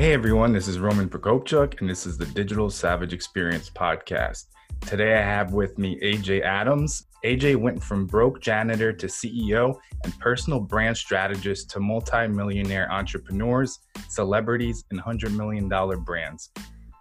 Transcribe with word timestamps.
Hey 0.00 0.14
everyone, 0.14 0.54
this 0.54 0.66
is 0.66 0.78
Roman 0.78 1.10
Prokopchuk, 1.10 1.78
and 1.78 1.90
this 1.90 2.06
is 2.06 2.16
the 2.16 2.24
Digital 2.24 2.70
Savage 2.70 3.12
Experience 3.12 3.68
podcast. 3.68 4.46
Today 4.86 5.18
I 5.18 5.20
have 5.20 5.52
with 5.52 5.76
me 5.76 6.00
AJ 6.00 6.40
Adams. 6.40 7.04
AJ 7.22 7.56
went 7.56 7.82
from 7.82 8.06
broke 8.06 8.40
janitor 8.40 8.94
to 8.94 9.06
CEO 9.08 9.78
and 10.02 10.18
personal 10.18 10.58
brand 10.58 10.96
strategist 10.96 11.68
to 11.72 11.80
multi-millionaire 11.80 12.90
entrepreneurs, 12.90 13.80
celebrities, 14.08 14.86
and 14.90 14.98
$100 14.98 15.36
million 15.36 15.68
brands. 16.02 16.48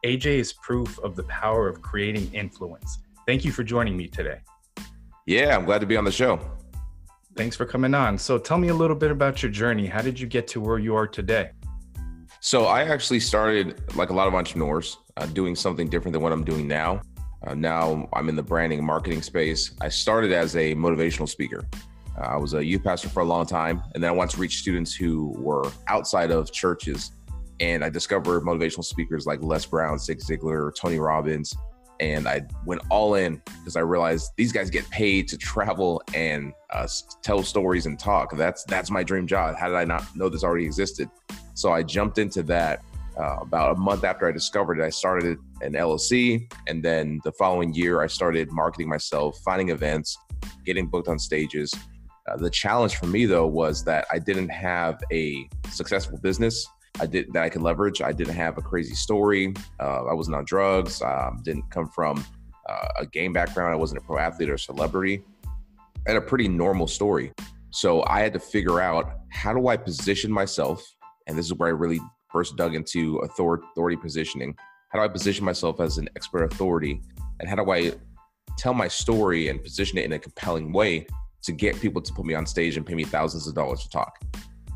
AJ 0.05 0.25
is 0.25 0.51
proof 0.51 0.99
of 0.99 1.15
the 1.15 1.23
power 1.23 1.69
of 1.69 1.81
creating 1.81 2.29
influence. 2.33 2.99
Thank 3.25 3.45
you 3.45 3.53
for 3.53 3.63
joining 3.63 3.95
me 3.95 4.09
today. 4.09 4.39
Yeah, 5.25 5.55
I'm 5.55 5.63
glad 5.63 5.79
to 5.79 5.87
be 5.87 5.95
on 5.95 6.03
the 6.03 6.11
show. 6.11 6.37
Thanks 7.37 7.55
for 7.55 7.65
coming 7.65 7.93
on. 7.93 8.17
So 8.17 8.37
tell 8.37 8.57
me 8.57 8.67
a 8.67 8.75
little 8.75 8.97
bit 8.97 9.09
about 9.09 9.41
your 9.41 9.53
journey. 9.53 9.87
How 9.87 10.01
did 10.01 10.19
you 10.19 10.27
get 10.27 10.47
to 10.49 10.59
where 10.59 10.79
you 10.79 10.97
are 10.97 11.07
today? 11.07 11.51
So 12.41 12.65
I 12.65 12.83
actually 12.83 13.19
started 13.19 13.81
like 13.95 14.11
a 14.11 14.13
lot 14.13 14.27
of 14.27 14.33
entrepreneurs 14.33 14.97
uh, 15.17 15.25
doing 15.27 15.55
something 15.55 15.89
different 15.89 16.13
than 16.13 16.21
what 16.21 16.31
I'm 16.31 16.45
doing 16.45 16.67
now. 16.67 17.01
Uh, 17.45 17.53
now 17.53 18.07
I'm 18.13 18.29
in 18.29 18.35
the 18.35 18.43
branding 18.43 18.79
and 18.79 18.87
marketing 18.87 19.21
space. 19.21 19.71
I 19.81 19.89
started 19.89 20.31
as 20.31 20.55
a 20.55 20.73
motivational 20.75 21.27
speaker. 21.27 21.67
Uh, 22.17 22.21
I 22.21 22.37
was 22.37 22.53
a 22.53 22.63
youth 22.63 22.83
pastor 22.83 23.09
for 23.09 23.21
a 23.21 23.25
long 23.25 23.45
time, 23.45 23.83
and 23.93 24.01
then 24.01 24.09
I 24.09 24.13
wanted 24.13 24.31
to 24.35 24.41
reach 24.41 24.59
students 24.59 24.93
who 24.93 25.33
were 25.37 25.69
outside 25.87 26.31
of 26.31 26.51
churches. 26.51 27.11
And 27.59 27.83
I 27.83 27.89
discovered 27.89 28.43
motivational 28.43 28.85
speakers 28.85 29.25
like 29.25 29.41
Les 29.41 29.65
Brown, 29.65 29.99
Zig 29.99 30.19
Ziglar, 30.19 30.73
Tony 30.73 30.97
Robbins, 30.97 31.53
and 31.99 32.25
I 32.25 32.43
went 32.65 32.81
all 32.89 33.15
in 33.15 33.41
because 33.59 33.75
I 33.75 33.81
realized 33.81 34.31
these 34.37 34.53
guys 34.53 34.69
get 34.69 34.89
paid 34.89 35.27
to 35.27 35.37
travel 35.37 36.01
and 36.13 36.53
uh, 36.69 36.87
tell 37.21 37.43
stories 37.43 37.85
and 37.85 37.99
talk. 37.99 38.35
That's 38.37 38.63
that's 38.63 38.89
my 38.89 39.03
dream 39.03 39.27
job. 39.27 39.57
How 39.57 39.67
did 39.67 39.75
I 39.75 39.83
not 39.83 40.05
know 40.15 40.29
this 40.29 40.45
already 40.45 40.65
existed? 40.65 41.09
So 41.59 41.71
I 41.71 41.83
jumped 41.83 42.17
into 42.17 42.43
that. 42.43 42.81
Uh, 43.17 43.35
about 43.41 43.75
a 43.75 43.77
month 43.77 44.05
after 44.05 44.29
I 44.29 44.31
discovered 44.31 44.79
it, 44.79 44.85
I 44.85 44.89
started 44.89 45.37
an 45.59 45.73
LLC, 45.73 46.49
and 46.67 46.81
then 46.81 47.19
the 47.25 47.33
following 47.33 47.73
year, 47.73 48.01
I 48.01 48.07
started 48.07 48.49
marketing 48.49 48.87
myself, 48.87 49.37
finding 49.43 49.69
events, 49.69 50.17
getting 50.65 50.87
booked 50.87 51.09
on 51.09 51.19
stages. 51.19 51.73
Uh, 52.29 52.37
the 52.37 52.49
challenge 52.49 52.95
for 52.95 53.07
me 53.07 53.25
though 53.25 53.47
was 53.47 53.83
that 53.83 54.05
I 54.09 54.19
didn't 54.19 54.47
have 54.47 55.01
a 55.11 55.49
successful 55.69 56.17
business 56.19 56.65
I 56.99 57.05
did 57.05 57.31
that 57.33 57.43
I 57.43 57.49
could 57.49 57.61
leverage. 57.61 58.01
I 58.01 58.11
didn't 58.11 58.35
have 58.35 58.57
a 58.57 58.61
crazy 58.61 58.95
story. 58.95 59.53
Uh, 59.79 60.05
I 60.05 60.13
wasn't 60.13 60.35
on 60.35 60.45
drugs. 60.45 61.01
Um, 61.01 61.41
didn't 61.43 61.69
come 61.69 61.87
from 61.87 62.23
uh, 62.67 62.87
a 62.99 63.05
game 63.05 63.33
background. 63.33 63.73
I 63.73 63.77
wasn't 63.77 64.01
a 64.01 64.05
pro 64.05 64.19
athlete 64.19 64.49
or 64.49 64.55
a 64.55 64.59
celebrity. 64.59 65.23
I 65.45 66.11
had 66.11 66.17
a 66.17 66.21
pretty 66.21 66.47
normal 66.47 66.87
story. 66.87 67.31
So 67.71 68.03
I 68.07 68.19
had 68.21 68.33
to 68.33 68.39
figure 68.39 68.81
out 68.81 69.11
how 69.31 69.53
do 69.53 69.67
I 69.67 69.77
position 69.77 70.31
myself, 70.31 70.83
and 71.29 71.37
this 71.37 71.45
is 71.45 71.53
where 71.53 71.69
I 71.69 71.71
really 71.71 71.99
first 72.29 72.57
dug 72.57 72.75
into 72.75 73.17
authority 73.19 73.95
positioning. 73.95 74.55
How 74.89 74.99
do 74.99 75.05
I 75.05 75.07
position 75.07 75.45
myself 75.45 75.79
as 75.79 75.97
an 75.99 76.09
expert 76.15 76.43
authority, 76.43 77.01
and 77.39 77.47
how 77.47 77.55
do 77.55 77.71
I 77.71 77.93
tell 78.57 78.73
my 78.73 78.87
story 78.87 79.47
and 79.47 79.63
position 79.63 79.99
it 79.99 80.05
in 80.05 80.13
a 80.13 80.19
compelling 80.19 80.73
way 80.73 81.05
to 81.43 81.51
get 81.51 81.79
people 81.79 82.01
to 82.01 82.11
put 82.11 82.25
me 82.25 82.33
on 82.33 82.45
stage 82.45 82.75
and 82.75 82.85
pay 82.85 82.95
me 82.95 83.03
thousands 83.03 83.47
of 83.47 83.53
dollars 83.53 83.83
to 83.83 83.89
talk? 83.89 84.19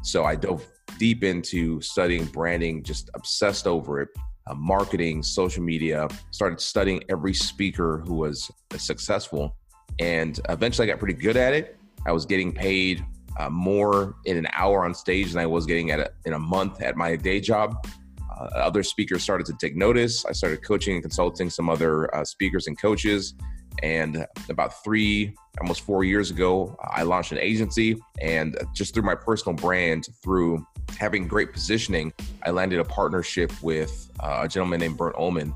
So 0.03 0.23
I 0.25 0.35
dove 0.35 0.65
deep 0.99 1.23
into 1.23 1.81
studying 1.81 2.25
branding, 2.25 2.83
just 2.83 3.09
obsessed 3.15 3.65
over 3.65 4.01
it, 4.01 4.09
uh, 4.47 4.53
marketing, 4.53 5.23
social 5.23 5.63
media, 5.63 6.07
started 6.31 6.61
studying 6.61 7.03
every 7.09 7.33
speaker 7.33 8.03
who 8.05 8.13
was 8.13 8.51
successful. 8.77 9.57
And 9.99 10.39
eventually 10.49 10.87
I 10.87 10.91
got 10.91 10.99
pretty 10.99 11.19
good 11.19 11.37
at 11.37 11.53
it. 11.53 11.77
I 12.05 12.11
was 12.11 12.25
getting 12.25 12.51
paid 12.51 13.03
uh, 13.37 13.49
more 13.49 14.15
in 14.25 14.37
an 14.37 14.47
hour 14.53 14.85
on 14.85 14.93
stage 14.93 15.31
than 15.31 15.41
I 15.41 15.45
was 15.45 15.65
getting 15.65 15.91
at 15.91 15.99
a, 15.99 16.11
in 16.25 16.33
a 16.33 16.39
month 16.39 16.81
at 16.81 16.95
my 16.95 17.15
day 17.15 17.39
job. 17.39 17.87
Uh, 18.31 18.45
other 18.55 18.83
speakers 18.83 19.23
started 19.23 19.45
to 19.47 19.53
take 19.53 19.75
notice. 19.75 20.25
I 20.25 20.31
started 20.31 20.63
coaching 20.63 20.95
and 20.95 21.03
consulting 21.03 21.49
some 21.49 21.69
other 21.69 22.13
uh, 22.15 22.25
speakers 22.25 22.67
and 22.67 22.79
coaches. 22.79 23.35
And 23.81 24.25
about 24.49 24.83
three, 24.83 25.35
almost 25.59 25.81
four 25.81 26.03
years 26.03 26.29
ago, 26.29 26.77
I 26.83 27.03
launched 27.03 27.31
an 27.31 27.39
agency. 27.39 27.99
And 28.21 28.57
just 28.73 28.93
through 28.93 29.03
my 29.03 29.15
personal 29.15 29.55
brand, 29.55 30.07
through 30.23 30.65
having 30.97 31.27
great 31.27 31.53
positioning, 31.53 32.13
I 32.43 32.51
landed 32.51 32.79
a 32.79 32.83
partnership 32.83 33.51
with 33.63 34.11
uh, 34.19 34.41
a 34.43 34.47
gentleman 34.47 34.79
named 34.79 34.97
Brent 34.97 35.15
Ullman. 35.17 35.55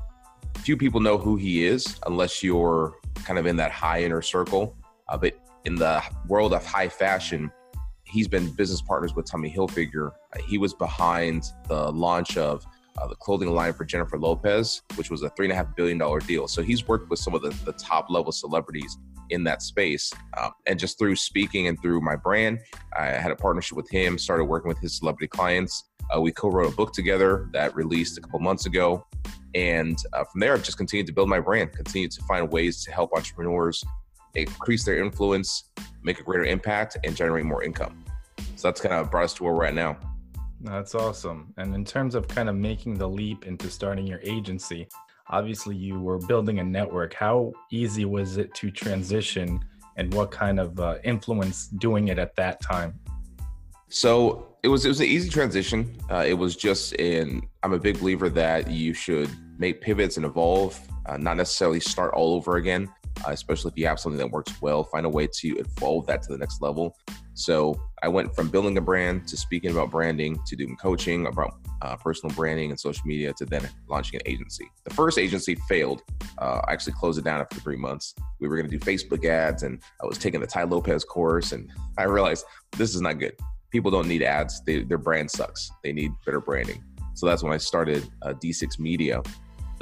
Few 0.58 0.76
people 0.76 1.00
know 1.00 1.16
who 1.16 1.36
he 1.36 1.64
is 1.64 1.98
unless 2.06 2.42
you're 2.42 2.94
kind 3.24 3.38
of 3.38 3.46
in 3.46 3.56
that 3.56 3.70
high 3.70 4.02
inner 4.02 4.22
circle. 4.22 4.76
Uh, 5.08 5.16
but 5.16 5.38
in 5.64 5.76
the 5.76 6.02
world 6.26 6.52
of 6.52 6.64
high 6.66 6.88
fashion, 6.88 7.50
he's 8.08 8.28
been 8.28 8.50
business 8.50 8.82
partners 8.82 9.14
with 9.14 9.26
Tommy 9.26 9.52
Hilfiger. 9.52 10.12
Uh, 10.34 10.40
he 10.46 10.58
was 10.58 10.74
behind 10.74 11.44
the 11.68 11.90
launch 11.92 12.36
of 12.36 12.64
uh, 12.96 13.06
the 13.06 13.14
clothing 13.16 13.50
line 13.50 13.72
for 13.72 13.84
Jennifer 13.84 14.18
Lopez, 14.18 14.82
which 14.96 15.10
was 15.10 15.22
a 15.22 15.30
three 15.30 15.46
and 15.46 15.52
a 15.52 15.56
half 15.56 15.74
billion 15.76 15.98
dollar 15.98 16.20
deal. 16.20 16.48
So 16.48 16.62
he's 16.62 16.86
worked 16.88 17.10
with 17.10 17.18
some 17.18 17.34
of 17.34 17.42
the, 17.42 17.50
the 17.64 17.72
top 17.72 18.10
level 18.10 18.32
celebrities 18.32 18.98
in 19.30 19.44
that 19.44 19.62
space. 19.62 20.12
Um, 20.36 20.52
and 20.66 20.78
just 20.78 20.98
through 20.98 21.16
speaking 21.16 21.68
and 21.68 21.80
through 21.80 22.00
my 22.00 22.16
brand, 22.16 22.60
I 22.96 23.06
had 23.06 23.30
a 23.30 23.36
partnership 23.36 23.76
with 23.76 23.88
him, 23.90 24.18
started 24.18 24.44
working 24.44 24.68
with 24.68 24.78
his 24.80 24.96
celebrity 24.96 25.28
clients. 25.28 25.84
Uh, 26.14 26.20
we 26.20 26.32
co 26.32 26.50
wrote 26.50 26.72
a 26.72 26.76
book 26.76 26.92
together 26.92 27.48
that 27.52 27.74
released 27.76 28.18
a 28.18 28.20
couple 28.20 28.40
months 28.40 28.66
ago. 28.66 29.06
And 29.54 29.98
uh, 30.12 30.24
from 30.24 30.40
there, 30.40 30.54
I've 30.54 30.62
just 30.62 30.78
continued 30.78 31.06
to 31.08 31.12
build 31.12 31.28
my 31.28 31.40
brand, 31.40 31.72
continue 31.72 32.08
to 32.08 32.22
find 32.22 32.50
ways 32.50 32.82
to 32.84 32.92
help 32.92 33.12
entrepreneurs 33.14 33.84
increase 34.42 34.84
their 34.84 35.02
influence, 35.02 35.70
make 36.02 36.20
a 36.20 36.22
greater 36.22 36.44
impact, 36.44 36.96
and 37.04 37.14
generate 37.16 37.44
more 37.44 37.62
income. 37.62 38.04
So 38.56 38.68
that's 38.68 38.80
kind 38.80 38.94
of 38.94 39.10
brought 39.10 39.24
us 39.24 39.34
to 39.34 39.44
where 39.44 39.52
we're 39.52 39.64
at 39.64 39.74
now. 39.74 39.96
That's 40.60 40.94
awesome. 40.94 41.54
And 41.56 41.74
in 41.74 41.84
terms 41.84 42.14
of 42.14 42.26
kind 42.26 42.48
of 42.48 42.56
making 42.56 42.94
the 42.94 43.08
leap 43.08 43.46
into 43.46 43.70
starting 43.70 44.06
your 44.06 44.20
agency, 44.22 44.88
obviously 45.30 45.76
you 45.76 46.00
were 46.00 46.18
building 46.18 46.58
a 46.58 46.64
network. 46.64 47.14
How 47.14 47.52
easy 47.70 48.04
was 48.04 48.36
it 48.36 48.52
to 48.54 48.70
transition 48.70 49.60
and 49.96 50.12
what 50.14 50.30
kind 50.30 50.58
of 50.58 50.78
uh, 50.80 50.96
influence 51.04 51.68
doing 51.68 52.08
it 52.08 52.18
at 52.18 52.34
that 52.36 52.60
time? 52.60 52.98
So 53.88 54.56
it 54.62 54.68
was 54.68 54.84
it 54.84 54.88
was 54.88 55.00
an 55.00 55.06
easy 55.06 55.30
transition. 55.30 55.96
Uh, 56.10 56.24
it 56.26 56.34
was 56.34 56.56
just 56.56 56.94
in. 56.94 57.42
I'm 57.62 57.72
a 57.72 57.78
big 57.78 58.00
believer 58.00 58.28
that 58.30 58.70
you 58.70 58.94
should 58.94 59.30
make 59.58 59.80
pivots 59.80 60.16
and 60.16 60.26
evolve, 60.26 60.78
uh, 61.06 61.16
not 61.16 61.36
necessarily 61.36 61.80
start 61.80 62.14
all 62.14 62.34
over 62.34 62.56
again. 62.56 62.88
Uh, 63.26 63.30
especially 63.30 63.70
if 63.70 63.78
you 63.78 63.86
have 63.86 63.98
something 63.98 64.18
that 64.18 64.30
works 64.30 64.60
well, 64.60 64.84
find 64.84 65.06
a 65.06 65.08
way 65.08 65.26
to 65.26 65.48
evolve 65.58 66.06
that 66.06 66.22
to 66.22 66.32
the 66.32 66.38
next 66.38 66.60
level. 66.62 66.96
So 67.34 67.80
I 68.02 68.08
went 68.08 68.34
from 68.34 68.48
building 68.48 68.76
a 68.78 68.80
brand 68.80 69.28
to 69.28 69.36
speaking 69.36 69.70
about 69.70 69.92
branding 69.92 70.40
to 70.46 70.56
doing 70.56 70.76
coaching 70.76 71.28
about 71.28 71.54
uh, 71.82 71.94
personal 71.94 72.34
branding 72.34 72.70
and 72.70 72.80
social 72.80 73.06
media 73.06 73.32
to 73.34 73.44
then 73.44 73.68
launching 73.88 74.20
an 74.20 74.26
agency. 74.26 74.68
The 74.84 74.92
first 74.92 75.18
agency 75.18 75.54
failed. 75.68 76.02
Uh, 76.38 76.62
I 76.66 76.72
actually 76.72 76.94
closed 76.94 77.16
it 77.16 77.24
down 77.24 77.40
after 77.40 77.60
three 77.60 77.76
months. 77.76 78.14
We 78.40 78.48
were 78.48 78.56
going 78.56 78.68
to 78.68 78.76
do 78.76 78.84
Facebook 78.84 79.24
ads, 79.24 79.62
and 79.62 79.80
I 80.02 80.06
was 80.06 80.18
taking 80.18 80.40
the 80.40 80.48
Tai 80.48 80.64
Lopez 80.64 81.04
course, 81.04 81.52
and 81.52 81.70
I 81.98 82.04
realized 82.04 82.44
this 82.76 82.94
is 82.94 83.00
not 83.00 83.20
good. 83.20 83.36
People 83.70 83.92
don't 83.92 84.08
need 84.08 84.24
ads; 84.24 84.60
they, 84.64 84.82
their 84.82 84.98
brand 84.98 85.30
sucks. 85.30 85.70
They 85.84 85.92
need 85.92 86.10
better 86.26 86.40
branding. 86.40 86.82
So 87.14 87.26
that's 87.26 87.44
when 87.44 87.52
I 87.52 87.58
started 87.58 88.08
uh, 88.22 88.32
D6 88.34 88.80
Media, 88.80 89.22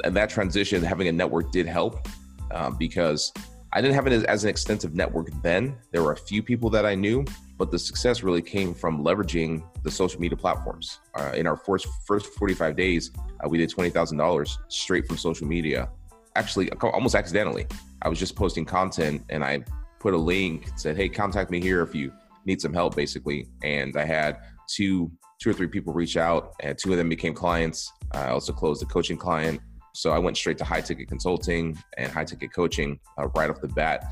and 0.03 0.15
that 0.15 0.29
transition, 0.29 0.83
having 0.83 1.07
a 1.07 1.11
network, 1.11 1.51
did 1.51 1.65
help 1.65 2.07
uh, 2.51 2.69
because 2.71 3.31
I 3.73 3.81
didn't 3.81 3.95
have 3.95 4.07
it 4.07 4.13
as, 4.13 4.23
as, 4.23 4.43
an 4.43 4.49
extensive 4.49 4.95
network 4.95 5.29
then. 5.43 5.77
There 5.91 6.01
were 6.01 6.13
a 6.13 6.17
few 6.17 6.41
people 6.41 6.69
that 6.71 6.85
I 6.85 6.95
knew, 6.95 7.25
but 7.57 7.69
the 7.69 7.77
success 7.77 8.23
really 8.23 8.41
came 8.41 8.73
from 8.73 9.03
leveraging 9.03 9.63
the 9.83 9.91
social 9.91 10.21
media 10.21 10.37
platforms. 10.37 10.99
Uh, 11.15 11.31
in 11.35 11.45
our 11.47 11.57
first 11.57 11.87
first 12.05 12.27
45 12.35 12.75
days, 12.75 13.11
uh, 13.43 13.49
we 13.49 13.57
did 13.57 13.69
$20,000 13.69 14.57
straight 14.69 15.05
from 15.05 15.17
social 15.17 15.47
media. 15.47 15.89
Actually, 16.35 16.71
almost 16.71 17.15
accidentally. 17.15 17.67
I 18.01 18.09
was 18.09 18.19
just 18.19 18.35
posting 18.35 18.63
content 18.63 19.23
and 19.29 19.43
I 19.43 19.63
put 19.99 20.13
a 20.13 20.17
link, 20.17 20.69
said, 20.75 20.95
"Hey, 20.95 21.09
contact 21.09 21.51
me 21.51 21.59
here 21.59 21.81
if 21.81 21.93
you 21.93 22.13
need 22.45 22.61
some 22.61 22.73
help," 22.73 22.95
basically. 22.95 23.47
And 23.63 23.97
I 23.97 24.05
had 24.05 24.39
two 24.67 25.11
two 25.39 25.49
or 25.51 25.53
three 25.53 25.67
people 25.67 25.93
reach 25.93 26.17
out, 26.17 26.53
and 26.61 26.77
two 26.77 26.91
of 26.91 26.97
them 26.97 27.09
became 27.09 27.33
clients. 27.33 27.91
I 28.11 28.29
also 28.29 28.53
closed 28.53 28.81
a 28.81 28.85
coaching 28.85 29.17
client. 29.17 29.61
So 29.97 30.11
I 30.11 30.19
went 30.19 30.37
straight 30.37 30.59
to 30.59 30.63
high 30.63 30.81
ticket 30.81 31.07
consulting 31.07 31.75
and 31.97 32.11
high 32.11 32.23
ticket 32.23 32.53
coaching 32.53 32.99
uh, 33.17 33.29
right 33.29 33.49
off 33.49 33.61
the 33.61 33.67
bat 33.67 34.05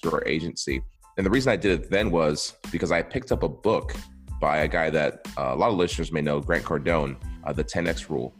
through 0.00 0.12
our 0.12 0.24
agency. 0.28 0.80
And 1.16 1.26
the 1.26 1.30
reason 1.30 1.50
I 1.52 1.56
did 1.56 1.80
it 1.80 1.90
then 1.90 2.12
was 2.12 2.54
because 2.70 2.92
I 2.92 3.02
picked 3.02 3.32
up 3.32 3.42
a 3.42 3.48
book 3.48 3.96
by 4.40 4.58
a 4.58 4.68
guy 4.68 4.90
that 4.90 5.26
uh, 5.36 5.50
a 5.52 5.56
lot 5.56 5.70
of 5.70 5.76
listeners 5.76 6.12
may 6.12 6.20
know, 6.20 6.38
Grant 6.38 6.62
Cardone, 6.62 7.16
uh, 7.42 7.52
the 7.52 7.64
10x 7.64 8.08
rule. 8.10 8.32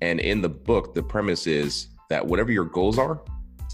And 0.00 0.18
in 0.18 0.42
the 0.42 0.48
book, 0.48 0.92
the 0.92 1.04
premise 1.04 1.46
is 1.46 1.86
that 2.08 2.26
whatever 2.26 2.50
your 2.50 2.64
goals 2.64 2.98
are, 2.98 3.22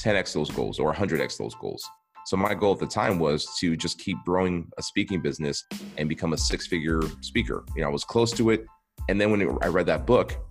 10x 0.05 0.34
those 0.34 0.50
goals 0.50 0.79
or 0.79 0.93
100x 0.93 1.38
those 1.38 1.55
goals. 1.55 1.82
So 2.26 2.37
my 2.37 2.52
goal 2.52 2.75
at 2.75 2.81
the 2.81 2.87
time 2.87 3.19
was 3.19 3.56
to 3.58 3.75
just 3.75 3.99
keep 3.99 4.19
growing 4.26 4.69
a 4.76 4.82
speaking 4.82 5.22
business 5.22 5.64
and 5.96 6.11
become 6.11 6.34
a 6.34 6.38
six-figure 6.38 7.00
speaker. 7.22 7.64
You 7.75 7.82
know, 7.82 7.88
I 7.88 7.90
was 7.90 8.05
close 8.05 8.32
to 8.32 8.50
it, 8.50 8.67
and 9.08 9.19
then 9.19 9.31
when 9.31 9.56
I 9.62 9.69
read 9.69 9.87
that 9.87 10.05
book, 10.06 10.45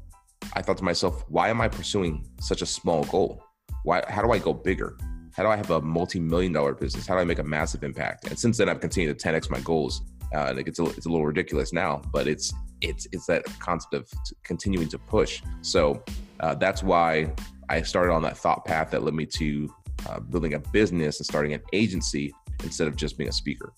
I 0.53 0.61
thought 0.61 0.77
to 0.77 0.83
myself, 0.83 1.23
why 1.29 1.49
am 1.49 1.61
I 1.61 1.67
pursuing 1.67 2.27
such 2.39 2.61
a 2.61 2.65
small 2.65 3.03
goal? 3.05 3.43
Why? 3.83 4.03
How 4.07 4.21
do 4.21 4.31
I 4.31 4.39
go 4.39 4.53
bigger? 4.53 4.97
How 5.35 5.43
do 5.43 5.49
I 5.49 5.57
have 5.57 5.69
a 5.71 5.81
multi-million 5.81 6.53
dollar 6.53 6.73
business? 6.73 7.05
How 7.05 7.15
do 7.15 7.21
I 7.21 7.25
make 7.25 7.39
a 7.39 7.43
massive 7.43 7.83
impact? 7.83 8.27
And 8.27 8.39
since 8.39 8.57
then, 8.57 8.69
I've 8.69 8.79
continued 8.79 9.19
to 9.19 9.27
10x 9.27 9.49
my 9.49 9.59
goals, 9.59 10.01
uh, 10.33 10.45
and 10.49 10.59
it 10.59 10.63
gets 10.63 10.79
a, 10.79 10.85
it's 10.85 11.05
a 11.05 11.09
little 11.09 11.25
ridiculous 11.25 11.73
now, 11.73 12.01
but 12.11 12.27
it's 12.27 12.53
it's 12.81 13.07
it's 13.11 13.25
that 13.27 13.43
concept 13.59 13.93
of 13.93 14.09
continuing 14.43 14.87
to 14.89 14.97
push. 14.97 15.41
So 15.61 16.03
uh, 16.39 16.55
that's 16.55 16.83
why 16.83 17.33
I 17.69 17.81
started 17.81 18.13
on 18.13 18.21
that 18.23 18.37
thought 18.37 18.65
path 18.65 18.91
that 18.91 19.03
led 19.03 19.13
me 19.13 19.25
to 19.25 19.73
uh, 20.09 20.19
building 20.19 20.53
a 20.53 20.59
business 20.59 21.19
and 21.19 21.25
starting 21.25 21.53
an 21.53 21.61
agency 21.73 22.33
instead 22.63 22.87
of 22.87 22.95
just 22.95 23.17
being 23.17 23.29
a 23.29 23.33
speaker. 23.33 23.73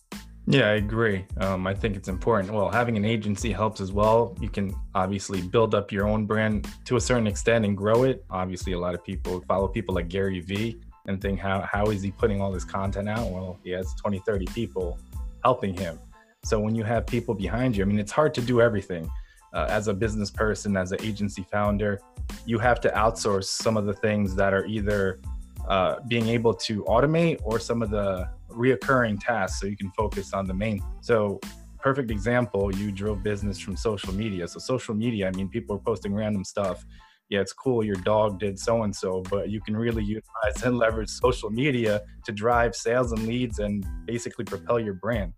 Yeah, 0.50 0.70
I 0.70 0.76
agree. 0.76 1.26
Um, 1.42 1.68
I 1.68 1.74
think 1.74 1.98
it's 1.98 2.08
important. 2.08 2.54
Well, 2.54 2.70
having 2.70 2.96
an 2.96 3.04
agency 3.04 3.52
helps 3.52 3.82
as 3.82 3.92
well. 3.92 4.34
You 4.40 4.48
can 4.48 4.74
obviously 4.96 5.42
build 5.42 5.76
up 5.76 5.92
your 5.92 6.08
own 6.08 6.26
brand 6.26 6.70
to 6.86 6.96
a 6.96 7.02
certain 7.02 7.28
extent 7.28 7.66
and 7.66 7.76
grow 7.76 8.04
it. 8.04 8.24
Obviously, 8.30 8.72
a 8.72 8.80
lot 8.80 8.96
of 8.96 9.04
people 9.04 9.44
follow 9.46 9.68
people 9.68 9.94
like 9.94 10.08
Gary 10.08 10.40
Vee 10.40 10.80
and 11.06 11.22
think, 11.22 11.38
how, 11.38 11.68
how 11.70 11.88
is 11.88 12.02
he 12.02 12.12
putting 12.12 12.40
all 12.40 12.50
this 12.50 12.64
content 12.64 13.10
out? 13.10 13.30
Well, 13.30 13.60
he 13.62 13.72
has 13.72 13.94
20, 13.96 14.20
30 14.20 14.46
people 14.48 14.98
helping 15.44 15.76
him. 15.76 16.00
So 16.46 16.62
when 16.62 16.76
you 16.76 16.86
have 16.86 17.06
people 17.06 17.36
behind 17.36 17.76
you, 17.76 17.84
I 17.84 17.86
mean, 17.86 18.00
it's 18.00 18.14
hard 18.14 18.34
to 18.36 18.42
do 18.42 18.62
everything. 18.62 19.10
Uh, 19.52 19.68
as 19.70 19.90
a 19.90 19.94
business 19.94 20.32
person, 20.32 20.78
as 20.78 20.94
an 20.94 21.02
agency 21.02 21.46
founder, 21.52 22.00
you 22.46 22.58
have 22.60 22.80
to 22.82 22.90
outsource 22.92 23.46
some 23.46 23.76
of 23.76 23.86
the 23.86 23.94
things 23.94 24.34
that 24.36 24.54
are 24.54 24.66
either 24.66 25.20
uh, 25.68 25.98
being 26.08 26.28
able 26.28 26.54
to 26.54 26.84
automate 26.86 27.40
or 27.44 27.60
some 27.60 27.82
of 27.82 27.90
the 27.90 28.30
reoccurring 28.50 29.20
tasks 29.20 29.60
so 29.60 29.68
you 29.68 29.78
can 29.78 29.92
focus 29.92 30.34
on 30.34 30.46
the 30.46 30.54
main. 30.54 30.82
So, 31.02 31.40
perfect 31.80 32.10
example, 32.10 32.74
you 32.76 32.92
drove 32.92 33.24
business 33.24 33.60
from 33.60 33.76
social 33.76 34.14
media. 34.14 34.48
So, 34.48 34.60
social 34.60 34.96
media, 34.96 35.28
I 35.28 35.32
mean, 35.32 35.50
people 35.50 35.76
are 35.76 35.80
posting 35.80 36.14
random 36.14 36.44
stuff. 36.44 36.86
Yeah, 37.30 37.42
it's 37.42 37.52
cool 37.52 37.84
your 37.84 37.98
dog 37.98 38.40
did 38.40 38.58
so 38.58 38.84
and 38.84 38.96
so, 38.96 39.22
but 39.30 39.50
you 39.50 39.60
can 39.60 39.76
really 39.76 40.04
utilize 40.04 40.64
and 40.64 40.78
leverage 40.78 41.10
social 41.10 41.50
media 41.50 42.02
to 42.24 42.32
drive 42.32 42.74
sales 42.74 43.12
and 43.12 43.28
leads 43.28 43.60
and 43.60 43.86
basically 44.06 44.46
propel 44.46 44.80
your 44.80 44.94
brand. 44.94 45.34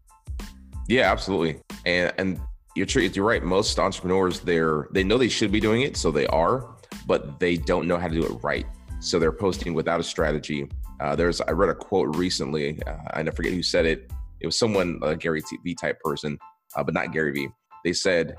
Yeah, 0.87 1.11
absolutely. 1.11 1.61
And 1.85 2.13
and 2.19 2.39
you're 2.75 2.85
you're 2.87 3.25
right. 3.25 3.43
Most 3.43 3.79
entrepreneurs 3.79 4.39
they're 4.41 4.87
they 4.91 5.03
know 5.03 5.17
they 5.17 5.29
should 5.29 5.51
be 5.51 5.59
doing 5.59 5.81
it, 5.81 5.97
so 5.97 6.11
they 6.11 6.27
are, 6.27 6.75
but 7.07 7.39
they 7.39 7.57
don't 7.57 7.87
know 7.87 7.97
how 7.97 8.07
to 8.07 8.13
do 8.13 8.23
it 8.23 8.33
right. 8.43 8.67
So 8.99 9.19
they're 9.19 9.31
posting 9.31 9.73
without 9.73 9.99
a 9.99 10.03
strategy. 10.03 10.69
Uh, 10.99 11.15
there's 11.15 11.41
I 11.41 11.51
read 11.51 11.69
a 11.69 11.75
quote 11.75 12.15
recently. 12.15 12.81
Uh, 12.83 12.97
I 13.13 13.23
forget 13.31 13.53
who 13.53 13.63
said 13.63 13.85
it. 13.85 14.11
It 14.41 14.45
was 14.45 14.57
someone 14.57 14.99
a 15.03 15.15
Gary 15.15 15.41
V 15.63 15.75
type 15.75 15.99
person, 16.01 16.37
uh, 16.75 16.83
but 16.83 16.93
not 16.93 17.11
Gary 17.11 17.31
V. 17.31 17.47
They 17.83 17.93
said 17.93 18.35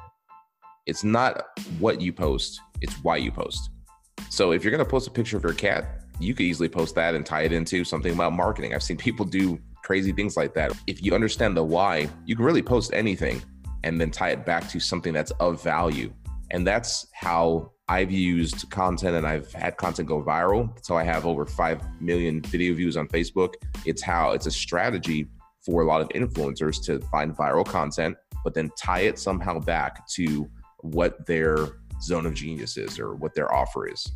it's 0.87 1.05
not 1.05 1.43
what 1.79 2.01
you 2.01 2.12
post; 2.12 2.61
it's 2.81 2.95
why 3.03 3.17
you 3.17 3.31
post. 3.31 3.71
So 4.29 4.53
if 4.53 4.62
you're 4.62 4.71
going 4.71 4.85
to 4.85 4.91
post 4.91 5.09
a 5.09 5.11
picture 5.11 5.37
of 5.37 5.43
your 5.43 5.55
cat, 5.55 6.03
you 6.21 6.35
could 6.35 6.45
easily 6.45 6.69
post 6.69 6.95
that 6.95 7.15
and 7.15 7.25
tie 7.25 7.43
it 7.43 7.53
into 7.53 7.85
something 7.85 8.12
about 8.12 8.33
marketing. 8.33 8.75
I've 8.75 8.83
seen 8.83 8.97
people 8.97 9.25
do 9.25 9.59
crazy 9.83 10.12
things 10.12 10.37
like 10.37 10.55
that. 10.55 10.73
If 10.87 11.03
you 11.03 11.15
understand 11.15 11.57
the 11.57 11.65
why, 11.65 12.09
you 12.27 12.37
can 12.37 12.45
really 12.45 12.62
post 12.62 12.93
anything 12.93 13.43
and 13.83 14.01
then 14.01 14.11
tie 14.11 14.31
it 14.31 14.45
back 14.45 14.69
to 14.69 14.79
something 14.79 15.12
that's 15.12 15.31
of 15.33 15.62
value. 15.62 16.12
And 16.51 16.67
that's 16.67 17.07
how 17.15 17.73
I've 17.90 18.12
used 18.12 18.70
content 18.70 19.16
and 19.16 19.26
I've 19.26 19.52
had 19.52 19.76
content 19.76 20.06
go 20.06 20.22
viral. 20.22 20.72
So 20.81 20.96
I 20.96 21.02
have 21.02 21.26
over 21.26 21.44
5 21.44 22.00
million 22.00 22.40
video 22.40 22.72
views 22.72 22.96
on 22.96 23.08
Facebook. 23.08 23.54
It's 23.84 24.00
how 24.00 24.31
it's 24.31 24.46
a 24.46 24.50
strategy 24.52 25.26
for 25.66 25.82
a 25.82 25.84
lot 25.84 26.00
of 26.00 26.08
influencers 26.10 26.81
to 26.84 27.00
find 27.06 27.37
viral 27.37 27.66
content, 27.66 28.16
but 28.44 28.54
then 28.54 28.70
tie 28.78 29.00
it 29.00 29.19
somehow 29.19 29.58
back 29.58 30.06
to 30.10 30.48
what 30.82 31.26
their 31.26 31.56
zone 32.00 32.26
of 32.26 32.34
genius 32.34 32.76
is 32.76 33.00
or 33.00 33.16
what 33.16 33.34
their 33.34 33.52
offer 33.52 33.88
is. 33.88 34.06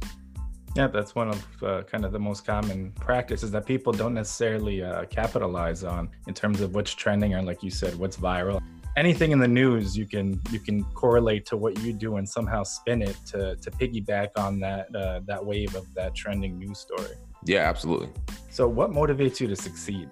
Yeah, 0.77 0.87
that's 0.87 1.17
one 1.17 1.31
of 1.31 1.63
uh, 1.65 1.83
kind 1.83 2.05
of 2.05 2.13
the 2.13 2.19
most 2.21 2.47
common 2.47 2.93
practices 2.93 3.51
that 3.51 3.67
people 3.67 3.93
don't 3.93 4.15
necessarily 4.15 4.85
uh, 4.85 5.07
capitalize 5.07 5.83
on 5.83 6.11
in 6.29 6.35
terms 6.35 6.61
of 6.61 6.77
what's 6.77 6.93
trending 6.93 7.35
or, 7.35 7.43
like 7.43 7.65
you 7.65 7.71
said, 7.71 7.97
what's 7.97 8.17
viral 8.17 8.63
anything 8.97 9.33
in 9.33 9.39
the 9.39 9.49
news 9.49 9.97
you 9.97 10.07
can 10.07 10.41
you 10.51 10.59
can 10.59 10.85
correlate 10.95 11.47
to 11.47 11.57
what 11.57 11.79
you 11.81 11.93
do 11.93 12.17
and 12.17 12.29
somehow 12.29 12.63
spin 12.63 13.03
it 13.03 13.17
to 13.27 13.57
to 13.57 13.71
piggyback 13.73 14.31
on 14.37 14.61
that 14.61 14.95
uh, 14.95 15.21
that 15.27 15.45
wave 15.45 15.75
of 15.75 15.93
that 15.95 16.15
trending 16.15 16.59
news 16.59 16.79
story. 16.79 17.17
Yeah 17.45 17.69
absolutely. 17.69 18.09
So 18.51 18.69
what 18.69 18.91
motivates 18.91 19.41
you 19.41 19.49
to 19.49 19.57
succeed? 19.57 20.11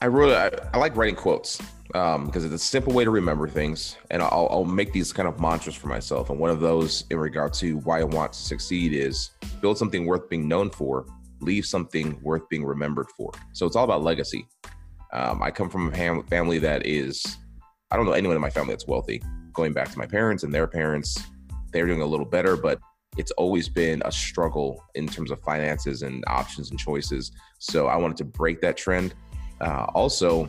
I 0.00 0.06
really 0.06 0.34
i, 0.34 0.50
I 0.72 0.78
like 0.78 0.96
writing 0.96 1.16
quotes 1.16 1.60
um, 1.94 2.26
because 2.26 2.44
it's 2.44 2.54
a 2.54 2.58
simple 2.58 2.92
way 2.92 3.04
to 3.04 3.10
remember 3.10 3.46
things 3.46 3.96
and 4.10 4.22
I'll, 4.22 4.48
I'll 4.50 4.64
make 4.64 4.92
these 4.92 5.12
kind 5.12 5.28
of 5.28 5.38
mantras 5.38 5.74
for 5.74 5.86
myself 5.86 6.30
and 6.30 6.38
one 6.38 6.50
of 6.50 6.60
those 6.60 7.04
in 7.10 7.18
regard 7.18 7.52
to 7.54 7.78
why 7.78 8.00
i 8.00 8.04
want 8.04 8.32
to 8.32 8.38
succeed 8.38 8.92
is 8.92 9.30
build 9.60 9.78
something 9.78 10.04
worth 10.06 10.28
being 10.28 10.48
known 10.48 10.70
for 10.70 11.06
leave 11.44 11.66
something 11.66 12.18
worth 12.22 12.48
being 12.48 12.64
remembered 12.64 13.10
for. 13.16 13.32
So 13.52 13.66
it's 13.66 13.76
all 13.76 13.84
about 13.84 14.02
legacy. 14.02 14.46
Um, 15.12 15.42
i 15.42 15.50
come 15.50 15.70
from 15.70 15.92
a 15.92 16.22
family 16.24 16.58
that 16.58 16.86
is 16.86 17.36
I 17.94 17.96
don't 17.96 18.06
know 18.06 18.12
anyone 18.12 18.34
in 18.34 18.42
my 18.42 18.50
family 18.50 18.72
that's 18.72 18.88
wealthy. 18.88 19.22
Going 19.52 19.72
back 19.72 19.88
to 19.92 19.98
my 19.98 20.06
parents 20.06 20.42
and 20.42 20.52
their 20.52 20.66
parents, 20.66 21.16
they're 21.72 21.86
doing 21.86 22.02
a 22.02 22.04
little 22.04 22.26
better, 22.26 22.56
but 22.56 22.80
it's 23.16 23.30
always 23.30 23.68
been 23.68 24.02
a 24.04 24.10
struggle 24.10 24.82
in 24.96 25.06
terms 25.06 25.30
of 25.30 25.40
finances 25.44 26.02
and 26.02 26.24
options 26.26 26.70
and 26.70 26.78
choices. 26.80 27.30
So 27.60 27.86
I 27.86 27.94
wanted 27.94 28.16
to 28.16 28.24
break 28.24 28.60
that 28.62 28.76
trend. 28.76 29.14
Uh, 29.60 29.86
also, 29.94 30.48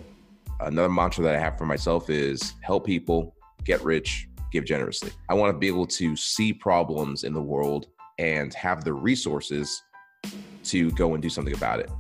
another 0.60 0.90
mantra 0.90 1.24
that 1.24 1.36
I 1.36 1.40
have 1.40 1.56
for 1.56 1.68
myself 1.68 2.10
is 2.10 2.56
help 2.62 2.84
people, 2.84 3.36
get 3.64 3.80
rich, 3.84 4.28
give 4.52 4.66
generously. 4.66 5.12
I 5.30 5.36
want 5.36 5.54
to 5.54 5.60
be 5.60 5.68
able 5.68 5.86
to 5.86 6.16
see 6.16 6.52
problems 6.52 7.26
in 7.26 7.34
the 7.36 7.44
world 7.44 7.90
and 8.18 8.56
have 8.56 8.84
the 8.84 8.94
resources 8.94 9.84
to 10.64 10.90
go 10.94 11.14
and 11.14 11.22
do 11.22 11.30
something 11.30 11.54
about 11.54 11.80
it. 11.80 11.92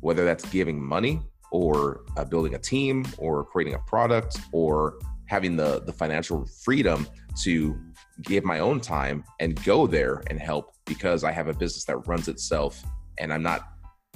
Whether 0.00 0.24
that's 0.24 0.46
giving 0.46 0.82
money, 0.82 1.20
or 1.54 2.00
uh, 2.16 2.24
building 2.24 2.56
a 2.56 2.58
team 2.58 3.06
or 3.16 3.44
creating 3.44 3.74
a 3.74 3.78
product 3.86 4.40
or 4.50 4.98
having 5.26 5.54
the 5.54 5.80
the 5.86 5.92
financial 5.92 6.44
freedom 6.64 7.06
to 7.44 7.78
give 8.22 8.42
my 8.42 8.58
own 8.58 8.80
time 8.80 9.22
and 9.38 9.64
go 9.64 9.86
there 9.86 10.20
and 10.26 10.40
help 10.40 10.74
because 10.84 11.22
I 11.22 11.30
have 11.30 11.46
a 11.46 11.54
business 11.54 11.84
that 11.84 11.98
runs 12.08 12.26
itself 12.26 12.82
and 13.18 13.32
I'm 13.32 13.44
not 13.44 13.68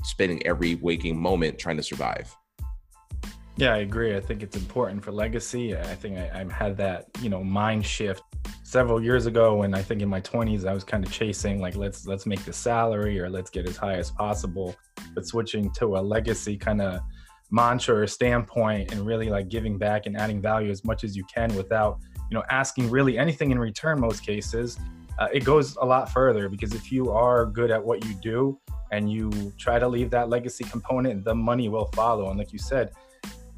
spending 0.02 0.44
every 0.44 0.74
waking 0.74 1.16
moment 1.16 1.60
trying 1.60 1.76
to 1.76 1.82
survive. 1.82 2.34
Yeah, 3.56 3.74
I 3.74 3.78
agree. 3.78 4.16
I 4.16 4.20
think 4.20 4.42
it's 4.42 4.56
important 4.56 5.04
for 5.04 5.12
legacy. 5.12 5.76
I 5.76 5.94
think 5.94 6.18
I, 6.18 6.40
I 6.40 6.52
had 6.52 6.76
that, 6.78 7.06
you 7.20 7.28
know, 7.28 7.44
mind 7.44 7.86
shift 7.86 8.22
several 8.64 9.00
years 9.00 9.26
ago 9.26 9.56
when 9.56 9.74
I 9.74 9.82
think 9.82 10.02
in 10.02 10.08
my 10.08 10.20
20s 10.20 10.66
I 10.66 10.74
was 10.74 10.82
kind 10.82 11.04
of 11.04 11.12
chasing 11.12 11.60
like 11.60 11.76
let's 11.76 12.04
let's 12.04 12.26
make 12.26 12.44
the 12.44 12.52
salary 12.52 13.20
or 13.20 13.30
let's 13.30 13.48
get 13.48 13.68
as 13.68 13.76
high 13.76 13.94
as 13.94 14.10
possible, 14.10 14.74
but 15.14 15.24
switching 15.24 15.70
to 15.74 15.98
a 15.98 16.00
legacy 16.00 16.56
kind 16.56 16.82
of 16.82 17.00
mantra 17.50 17.94
or 17.96 18.06
standpoint 18.06 18.92
and 18.92 19.06
really 19.06 19.28
like 19.30 19.48
giving 19.48 19.78
back 19.78 20.06
and 20.06 20.16
adding 20.16 20.40
value 20.40 20.70
as 20.70 20.84
much 20.84 21.04
as 21.04 21.16
you 21.16 21.24
can 21.32 21.54
without 21.56 21.98
you 22.30 22.34
know 22.36 22.44
asking 22.50 22.90
really 22.90 23.16
anything 23.16 23.50
in 23.50 23.58
return 23.58 23.98
most 24.00 24.24
cases 24.24 24.78
uh, 25.18 25.28
it 25.32 25.44
goes 25.44 25.76
a 25.76 25.84
lot 25.84 26.10
further 26.10 26.48
because 26.48 26.74
if 26.74 26.92
you 26.92 27.10
are 27.10 27.46
good 27.46 27.70
at 27.70 27.82
what 27.82 28.04
you 28.04 28.14
do 28.22 28.58
and 28.92 29.10
you 29.10 29.52
try 29.58 29.78
to 29.78 29.88
leave 29.88 30.10
that 30.10 30.28
legacy 30.28 30.64
component 30.64 31.24
the 31.24 31.34
money 31.34 31.68
will 31.68 31.86
follow. 31.94 32.30
And 32.30 32.38
like 32.38 32.52
you 32.52 32.58
said 32.58 32.92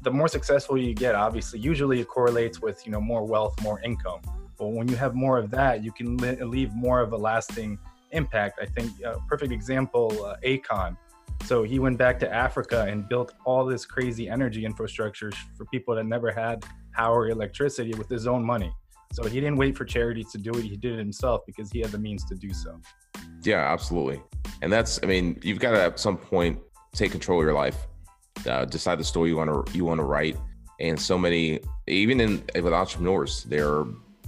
the 0.01 0.09
more 0.09 0.27
successful 0.27 0.77
you 0.77 0.95
get 0.95 1.13
obviously 1.13 1.59
usually 1.59 1.99
it 1.99 2.07
correlates 2.07 2.61
with 2.61 2.85
you 2.85 2.91
know 2.91 3.01
more 3.01 3.25
wealth 3.25 3.61
more 3.61 3.79
income. 3.81 4.21
But 4.57 4.67
when 4.67 4.87
you 4.87 4.95
have 4.95 5.15
more 5.15 5.37
of 5.37 5.51
that 5.51 5.83
you 5.83 5.91
can 5.91 6.17
leave 6.17 6.73
more 6.73 7.01
of 7.01 7.13
a 7.13 7.17
lasting 7.17 7.77
impact. 8.11 8.59
I 8.61 8.65
think 8.65 8.91
a 9.03 9.19
perfect 9.27 9.51
example 9.51 10.25
uh, 10.25 10.35
Akon 10.43 10.97
so 11.45 11.63
he 11.63 11.79
went 11.79 11.97
back 11.97 12.19
to 12.19 12.33
Africa 12.33 12.85
and 12.87 13.07
built 13.07 13.33
all 13.45 13.65
this 13.65 13.85
crazy 13.85 14.29
energy 14.29 14.65
infrastructure 14.65 15.31
for 15.55 15.65
people 15.65 15.95
that 15.95 16.05
never 16.05 16.31
had 16.31 16.63
power, 16.93 17.29
electricity 17.29 17.93
with 17.93 18.09
his 18.09 18.27
own 18.27 18.43
money. 18.43 18.73
So 19.13 19.23
he 19.23 19.41
didn't 19.41 19.57
wait 19.57 19.77
for 19.77 19.83
charities 19.83 20.31
to 20.31 20.37
do 20.37 20.51
it. 20.51 20.63
He 20.63 20.77
did 20.77 20.93
it 20.93 20.99
himself 20.99 21.41
because 21.45 21.71
he 21.71 21.79
had 21.79 21.91
the 21.91 21.99
means 21.99 22.23
to 22.25 22.35
do 22.35 22.53
so. 22.53 22.79
Yeah, 23.43 23.59
absolutely. 23.71 24.21
And 24.61 24.71
that's, 24.71 24.99
I 25.03 25.07
mean, 25.07 25.39
you've 25.43 25.59
got 25.59 25.71
to 25.71 25.81
at 25.81 25.99
some 25.99 26.17
point 26.17 26.59
take 26.93 27.11
control 27.11 27.39
of 27.39 27.45
your 27.45 27.53
life, 27.53 27.87
uh, 28.47 28.65
decide 28.65 28.99
the 28.99 29.03
story 29.03 29.29
you 29.29 29.37
want 29.37 29.67
to 29.67 29.77
you 29.77 29.83
want 29.83 29.99
to 29.99 30.05
write. 30.05 30.37
And 30.79 30.99
so 30.99 31.17
many, 31.17 31.59
even 31.87 32.21
in 32.21 32.43
with 32.55 32.73
entrepreneurs, 32.73 33.43
they're 33.43 33.83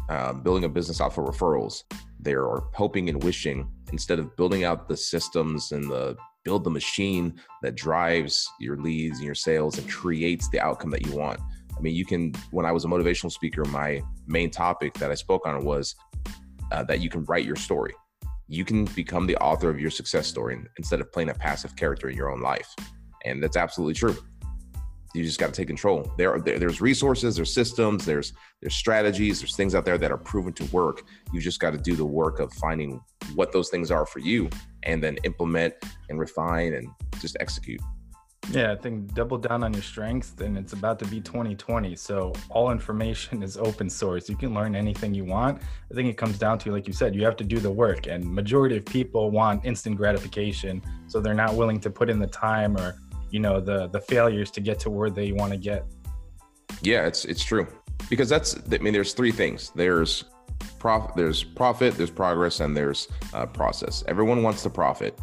uh, 0.10 0.34
building 0.34 0.66
a 0.66 0.70
business 0.70 1.00
off 1.00 1.18
of 1.18 1.26
referrals. 1.26 1.84
They're 2.20 2.48
hoping 2.74 3.10
and 3.10 3.24
wishing 3.24 3.70
instead 3.92 4.20
of 4.20 4.36
building 4.36 4.64
out 4.64 4.88
the 4.88 4.98
systems 4.98 5.72
and 5.72 5.90
the 5.90 6.18
build 6.44 6.64
the 6.64 6.70
machine 6.70 7.34
that 7.62 7.76
drives 7.76 8.48
your 8.60 8.78
leads 8.78 9.18
and 9.18 9.26
your 9.26 9.36
sales 9.36 9.78
and 9.78 9.90
creates 9.90 10.50
the 10.50 10.60
outcome 10.60 10.90
that 10.92 11.06
you 11.06 11.16
want. 11.16 11.40
I 11.76 11.82
mean, 11.82 11.96
you 11.96 12.06
can, 12.06 12.34
when 12.52 12.66
I 12.66 12.72
was 12.72 12.86
a 12.86 12.88
motivational 12.88 13.32
speaker, 13.32 13.66
my 13.66 14.02
main 14.28 14.52
topic 14.52 14.94
that 14.96 15.12
I 15.12 15.16
spoke 15.16 15.48
on 15.48 15.66
was 15.66 15.96
uh, 16.72 16.84
that 16.84 17.00
you 17.00 17.10
can 17.10 17.24
write 17.26 17.46
your 17.46 17.56
story. 17.56 17.94
You 18.48 18.66
can 18.66 18.86
become 18.86 19.26
the 19.26 19.38
author 19.38 19.70
of 19.70 19.80
your 19.80 19.90
success 19.90 20.28
story 20.28 20.60
instead 20.78 21.02
of 21.02 21.12
playing 21.12 21.30
a 21.30 21.34
passive 21.34 21.76
character 21.76 22.10
in 22.10 22.16
your 22.16 22.32
own 22.32 22.42
life. 22.42 22.68
And 23.26 23.42
that's 23.42 23.58
absolutely 23.58 23.96
true. 23.96 24.16
You 25.14 25.24
just 25.24 25.40
got 25.40 25.48
to 25.48 25.54
take 25.54 25.68
control. 25.68 26.12
There, 26.18 26.40
there, 26.40 26.58
there's 26.58 26.82
resources, 26.82 27.36
there's 27.36 27.54
systems, 27.54 28.06
there's 28.06 28.34
there's 28.62 28.76
strategies, 28.76 29.42
there's 29.42 29.56
things 29.56 29.76
out 29.76 29.86
there 29.86 29.98
that 29.98 30.12
are 30.12 30.18
proven 30.18 30.54
to 30.54 30.64
work. 30.66 31.04
You 31.32 31.40
just 31.40 31.60
got 31.60 31.72
to 31.72 31.78
do 31.78 31.96
the 31.96 32.06
work 32.06 32.40
of 32.40 32.52
finding 32.54 33.00
what 33.36 33.52
those 33.52 33.70
things 33.70 33.92
are 33.92 34.06
for 34.06 34.20
you, 34.20 34.50
and 34.84 35.04
then 35.04 35.18
implement 35.24 35.76
and 36.10 36.20
refine 36.20 36.74
and 36.74 36.88
just 37.20 37.38
execute. 37.40 37.82
Yeah, 38.52 38.74
I 38.74 38.76
think 38.76 39.14
double 39.14 39.38
down 39.38 39.64
on 39.64 39.74
your 39.74 39.82
strengths, 39.82 40.34
and 40.42 40.58
it's 40.58 40.74
about 40.74 41.00
to 41.00 41.06
be 41.06 41.22
2020. 41.22 41.96
So 41.96 42.34
all 42.50 42.72
information 42.72 43.42
is 43.42 43.58
open 43.58 43.90
source. 43.90 44.28
You 44.30 44.36
can 44.36 44.54
learn 44.54 44.76
anything 44.76 45.14
you 45.14 45.24
want. 45.24 45.62
I 45.90 45.96
think 45.96 46.10
it 46.10 46.18
comes 46.18 46.38
down 46.38 46.60
to, 46.60 46.72
like 46.72 46.86
you 46.86 46.94
said, 46.94 47.16
you 47.16 47.24
have 47.24 47.38
to 47.38 47.44
do 47.44 47.60
the 47.60 47.72
work. 47.72 48.08
And 48.08 48.26
majority 48.26 48.78
of 48.78 48.86
people 48.86 49.32
want 49.32 49.66
instant 49.66 49.96
gratification, 49.96 50.82
so 51.08 51.22
they're 51.22 51.34
not 51.34 51.56
willing 51.56 51.80
to 51.80 51.90
put 51.90 52.10
in 52.10 52.20
the 52.20 52.28
time 52.28 52.76
or 52.78 52.98
you 53.34 53.40
know 53.40 53.60
the 53.60 53.88
the 53.88 54.00
failures 54.00 54.52
to 54.52 54.62
get 54.62 54.80
to 54.80 54.92
where 54.92 55.10
they 55.10 55.32
want 55.32 55.52
to 55.52 55.58
get. 55.58 55.86
Yeah 56.84 57.08
it's 57.08 57.26
it's 57.26 57.44
true. 57.44 57.68
Because 58.10 58.30
that's 58.30 58.56
i 58.72 58.78
mean 58.78 58.94
there's 58.94 59.14
three 59.14 59.32
things. 59.32 59.72
There's 59.76 60.26
profit 60.78 61.16
there's 61.16 61.44
profit 61.44 61.96
there's 61.96 62.12
progress 62.12 62.60
and 62.60 62.78
there's 62.78 63.08
uh, 63.34 63.48
process. 63.48 64.04
Everyone 64.08 64.44
wants 64.44 64.62
to 64.64 64.70
profit. 64.70 65.20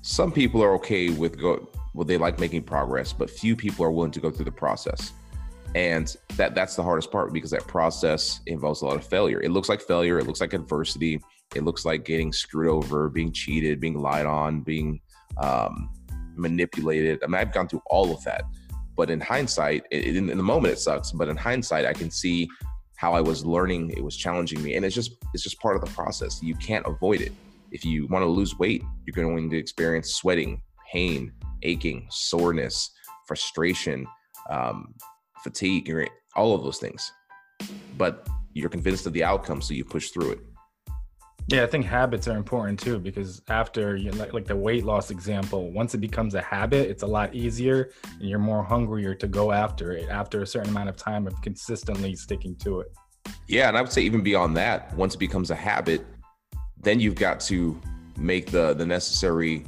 Some 0.00 0.32
people 0.32 0.64
are 0.64 0.72
okay 0.76 1.10
with 1.10 1.38
go 1.38 1.68
well 1.94 2.06
they 2.06 2.16
like 2.16 2.40
making 2.40 2.62
progress 2.62 3.12
but 3.12 3.28
few 3.28 3.54
people 3.54 3.84
are 3.84 3.90
willing 3.90 4.12
to 4.12 4.20
go 4.20 4.30
through 4.30 4.46
the 4.46 4.60
process. 4.66 5.12
And 5.74 6.16
that 6.38 6.54
that's 6.54 6.76
the 6.76 6.82
hardest 6.82 7.12
part 7.12 7.34
because 7.34 7.50
that 7.50 7.66
process 7.66 8.40
involves 8.46 8.80
a 8.80 8.86
lot 8.86 8.96
of 8.96 9.04
failure. 9.04 9.42
It 9.42 9.50
looks 9.50 9.68
like 9.68 9.82
failure. 9.82 10.18
It 10.18 10.26
looks 10.26 10.40
like 10.40 10.54
adversity. 10.54 11.20
It 11.54 11.62
looks 11.62 11.84
like 11.84 12.06
getting 12.06 12.32
screwed 12.32 12.70
over 12.70 13.10
being 13.10 13.32
cheated 13.32 13.80
being 13.80 14.00
lied 14.00 14.24
on 14.24 14.62
being 14.62 15.00
um, 15.36 15.90
manipulated. 16.38 17.22
I 17.22 17.26
mean, 17.26 17.36
I've 17.36 17.52
gone 17.52 17.68
through 17.68 17.82
all 17.86 18.14
of 18.14 18.22
that. 18.24 18.42
But 18.96 19.10
in 19.10 19.20
hindsight, 19.20 19.84
in, 19.92 20.28
in 20.30 20.36
the 20.36 20.42
moment 20.42 20.72
it 20.72 20.78
sucks. 20.78 21.12
But 21.12 21.28
in 21.28 21.36
hindsight, 21.36 21.84
I 21.84 21.92
can 21.92 22.10
see 22.10 22.48
how 22.96 23.12
I 23.12 23.20
was 23.20 23.44
learning. 23.44 23.90
It 23.90 24.02
was 24.02 24.16
challenging 24.16 24.60
me, 24.60 24.74
and 24.74 24.84
it's 24.84 24.94
just 24.94 25.12
it's 25.32 25.44
just 25.44 25.60
part 25.60 25.76
of 25.76 25.82
the 25.84 25.90
process. 25.92 26.42
You 26.42 26.56
can't 26.56 26.84
avoid 26.84 27.20
it. 27.20 27.32
If 27.70 27.84
you 27.84 28.08
want 28.08 28.24
to 28.24 28.26
lose 28.26 28.58
weight, 28.58 28.82
you're 29.06 29.14
going 29.14 29.50
to 29.50 29.56
experience 29.56 30.14
sweating, 30.14 30.62
pain, 30.90 31.32
aching, 31.62 32.08
soreness, 32.10 32.90
frustration, 33.26 34.06
um, 34.50 34.94
fatigue, 35.44 35.92
all 36.34 36.54
of 36.54 36.64
those 36.64 36.78
things. 36.78 37.12
But 37.96 38.26
you're 38.52 38.70
convinced 38.70 39.06
of 39.06 39.12
the 39.12 39.22
outcome, 39.22 39.62
so 39.62 39.74
you 39.74 39.84
push 39.84 40.10
through 40.10 40.32
it. 40.32 40.40
Yeah, 41.50 41.62
I 41.62 41.66
think 41.66 41.86
habits 41.86 42.28
are 42.28 42.36
important 42.36 42.78
too 42.78 42.98
because 42.98 43.40
after 43.48 43.96
you 43.96 44.10
like, 44.10 44.34
like 44.34 44.44
the 44.44 44.54
weight 44.54 44.84
loss 44.84 45.10
example, 45.10 45.72
once 45.72 45.94
it 45.94 45.98
becomes 45.98 46.34
a 46.34 46.42
habit, 46.42 46.90
it's 46.90 47.02
a 47.02 47.06
lot 47.06 47.34
easier 47.34 47.90
and 48.20 48.28
you're 48.28 48.38
more 48.38 48.62
hungrier 48.62 49.14
to 49.14 49.26
go 49.26 49.50
after 49.50 49.92
it 49.92 50.10
after 50.10 50.42
a 50.42 50.46
certain 50.46 50.68
amount 50.68 50.90
of 50.90 50.96
time 50.96 51.26
of 51.26 51.40
consistently 51.40 52.14
sticking 52.14 52.54
to 52.56 52.80
it. 52.80 52.92
Yeah, 53.46 53.68
and 53.68 53.78
I 53.78 53.80
would 53.80 53.90
say 53.90 54.02
even 54.02 54.22
beyond 54.22 54.58
that, 54.58 54.94
once 54.94 55.14
it 55.14 55.18
becomes 55.18 55.50
a 55.50 55.54
habit, 55.54 56.04
then 56.82 57.00
you've 57.00 57.14
got 57.14 57.40
to 57.40 57.80
make 58.18 58.50
the 58.50 58.74
the 58.74 58.84
necessary, 58.84 59.64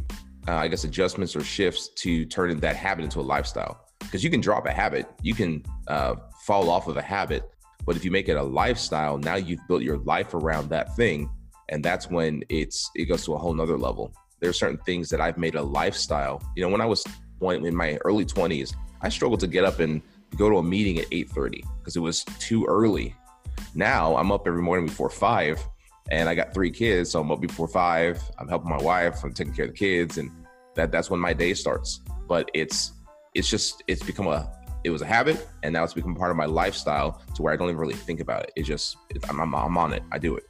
uh, 0.49 0.57
I 0.57 0.69
guess, 0.69 0.85
adjustments 0.85 1.35
or 1.35 1.43
shifts 1.43 1.89
to 1.97 2.27
turn 2.27 2.61
that 2.61 2.77
habit 2.77 3.05
into 3.05 3.21
a 3.21 3.23
lifestyle. 3.23 3.87
Because 4.01 4.23
you 4.23 4.29
can 4.29 4.43
drop 4.43 4.67
a 4.67 4.71
habit, 4.71 5.07
you 5.23 5.33
can 5.33 5.65
uh, 5.89 6.17
fall 6.45 6.69
off 6.69 6.89
of 6.89 6.99
a 6.99 7.03
habit, 7.03 7.43
but 7.87 7.97
if 7.97 8.05
you 8.05 8.11
make 8.11 8.29
it 8.29 8.37
a 8.37 8.43
lifestyle, 8.43 9.17
now 9.17 9.37
you've 9.37 9.67
built 9.67 9.83
your 9.83 9.97
life 9.99 10.35
around 10.35 10.69
that 10.69 10.95
thing 10.95 11.31
and 11.71 11.85
that's 11.85 12.11
when 12.11 12.43
it's 12.49 12.91
it 12.95 13.07
goes 13.07 13.25
to 13.25 13.35
a 13.35 13.39
whole 13.39 13.55
nother 13.55 13.79
level. 13.79 14.13
There 14.41 14.51
are 14.51 14.55
certain 14.55 14.79
things 14.79 15.09
that 15.11 15.21
i've 15.21 15.39
made 15.39 15.55
a 15.55 15.63
lifestyle. 15.63 16.43
You 16.57 16.63
know 16.63 16.69
when 16.69 16.81
i 16.81 16.87
was 16.87 17.05
in 17.43 17.75
my 17.75 17.97
early 18.05 18.27
20s 18.27 18.75
i 19.01 19.09
struggled 19.09 19.41
to 19.41 19.47
get 19.47 19.65
up 19.65 19.81
and 19.81 20.03
go 20.37 20.51
to 20.51 20.59
a 20.59 20.63
meeting 20.63 20.99
at 20.99 21.09
8.30 21.11 21.63
because 21.79 21.97
it 21.97 22.01
was 22.01 22.23
too 22.39 22.67
early. 22.67 23.15
Now 23.75 24.17
i'm 24.17 24.31
up 24.31 24.47
every 24.47 24.63
morning 24.63 24.87
before 24.87 25.11
5 25.11 25.67
and 26.11 26.29
i 26.29 26.35
got 26.35 26.53
three 26.53 26.71
kids 26.71 27.11
so 27.11 27.21
i'm 27.21 27.31
up 27.31 27.41
before 27.41 27.69
5 27.69 28.23
i'm 28.39 28.49
helping 28.49 28.69
my 28.69 28.83
wife 28.83 29.23
i'm 29.23 29.33
taking 29.33 29.55
care 29.55 29.67
of 29.67 29.71
the 29.71 29.77
kids 29.77 30.19
and 30.19 30.31
that 30.75 30.91
that's 30.93 31.11
when 31.11 31.21
my 31.21 31.33
day 31.33 31.55
starts. 31.55 32.01
But 32.29 32.51
it's 32.55 32.93
it's 33.35 33.49
just 33.49 33.83
it's 33.87 34.03
become 34.03 34.27
a 34.27 34.51
it 34.83 34.91
was 34.91 35.03
a 35.03 35.07
habit 35.07 35.47
and 35.63 35.73
now 35.73 35.85
it's 35.85 35.93
become 35.93 36.15
part 36.15 36.31
of 36.31 36.37
my 36.37 36.47
lifestyle 36.47 37.21
to 37.35 37.43
where 37.43 37.53
i 37.53 37.57
don't 37.57 37.69
even 37.69 37.79
really 37.79 37.95
think 37.95 38.21
about 38.21 38.45
it. 38.45 38.53
It's 38.57 38.67
just 38.67 38.97
it, 39.11 39.19
I'm, 39.29 39.41
I'm, 39.41 39.55
I'm 39.55 39.77
on 39.77 39.93
it. 39.93 40.03
I 40.11 40.19
do 40.19 40.37
it 40.37 40.45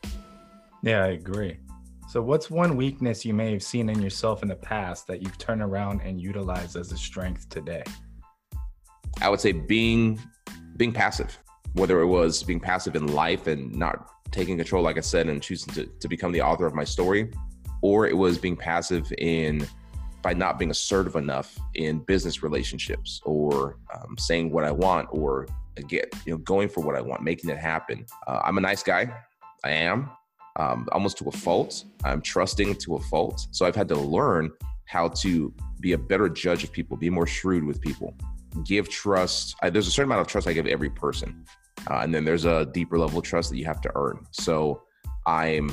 yeah, 0.83 1.05
I 1.05 1.09
agree. 1.09 1.59
So, 2.09 2.21
what's 2.21 2.51
one 2.51 2.77
weakness 2.77 3.25
you 3.25 3.35
may 3.35 3.53
have 3.53 3.63
seen 3.63 3.89
in 3.89 4.03
yourself 4.03 4.43
in 4.43 4.49
the 4.49 4.57
past 4.57 5.07
that 5.07 5.23
you've 5.23 5.39
turned 5.39 5.63
around 5.63 6.01
and 6.03 6.21
utilized 6.21 6.77
as 6.77 6.91
a 6.91 6.97
strength 6.97 7.49
today? 7.49 7.85
I 9.21 9.29
would 9.29 9.41
say 9.41 9.53
being 9.53 10.21
being 10.77 10.93
passive, 10.93 11.39
whether 11.75 12.01
it 12.01 12.07
was 12.07 12.43
being 12.43 12.59
passive 12.59 12.97
in 12.97 13.13
life 13.13 13.47
and 13.47 13.73
not 13.73 14.11
taking 14.33 14.57
control, 14.57 14.83
like 14.83 14.97
I 14.97 15.03
said, 15.03 15.29
and 15.29 15.43
choosing 15.43 15.73
to, 15.75 15.87
to 15.87 16.09
become 16.09 16.33
the 16.33 16.41
author 16.41 16.67
of 16.67 16.75
my 16.75 16.85
story, 16.85 17.31
or 17.83 18.09
it 18.09 18.17
was 18.17 18.39
being 18.39 18.57
passive 18.57 19.13
in 19.19 19.67
by 20.23 20.35
not 20.35 20.59
being 20.59 20.71
assertive 20.71 21.17
enough 21.17 21.57
in 21.75 22.01
business 22.01 22.43
relationships 22.43 23.21
or 23.25 23.79
um, 23.95 24.17
saying 24.19 24.51
what 24.51 24.65
I 24.65 24.71
want 24.71 25.09
or 25.13 25.47
get 25.89 26.13
you 26.27 26.33
know 26.33 26.39
going 26.39 26.69
for 26.69 26.81
what 26.81 26.97
I 26.97 27.01
want, 27.01 27.23
making 27.23 27.51
it 27.51 27.59
happen. 27.59 28.05
Uh, 28.27 28.41
I'm 28.43 28.59
a 28.59 28.61
nice 28.61 28.83
guy. 28.83 29.15
I 29.63 29.71
am 29.71 30.11
um, 30.57 30.87
almost 30.93 31.19
to 31.19 31.29
a 31.29 31.33
fault. 31.33 31.85
I'm 32.05 32.21
trusting 32.21 32.75
to 32.77 32.97
a 32.97 33.01
fault. 33.01 33.47
So 33.51 33.67
I've 33.67 33.77
had 33.77 33.89
to 33.89 33.97
learn 33.97 34.51
how 34.87 35.09
to 35.09 35.55
be 35.81 35.93
a 35.93 35.99
better 35.99 36.29
judge 36.29 36.65
of 36.65 36.73
people, 36.73 36.97
be 36.97 37.11
more 37.11 37.27
shrewd 37.27 37.65
with 37.65 37.81
people, 37.81 38.15
give 38.65 38.89
trust. 38.89 39.55
I, 39.63 39.71
there's 39.71 39.87
a 39.87 39.91
certain 39.91 40.11
amount 40.11 40.23
of 40.23 40.27
trust 40.27 40.47
I 40.47 40.53
give 40.53 40.67
every 40.67 40.91
person, 40.91 41.45
uh, 41.91 41.99
and 41.99 42.15
then 42.15 42.25
there's 42.25 42.45
a 42.45 42.67
deeper 42.67 42.99
level 42.99 43.19
of 43.19 43.25
trust 43.25 43.51
that 43.51 43.57
you 43.57 43.65
have 43.65 43.81
to 43.83 43.93
earn. 43.95 44.27
So 44.33 44.83
I'm 45.27 45.71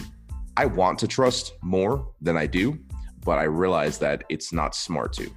I 0.56 0.66
want 0.66 0.98
to 1.00 1.08
trust 1.08 1.54
more 1.62 2.08
than 2.20 2.36
I 2.36 2.48
do, 2.48 2.80
but 3.24 3.38
I 3.38 3.44
realize 3.44 4.00
that 4.00 4.24
it's 4.30 4.52
not 4.52 4.74
smart 4.74 5.14
to. 5.14 5.30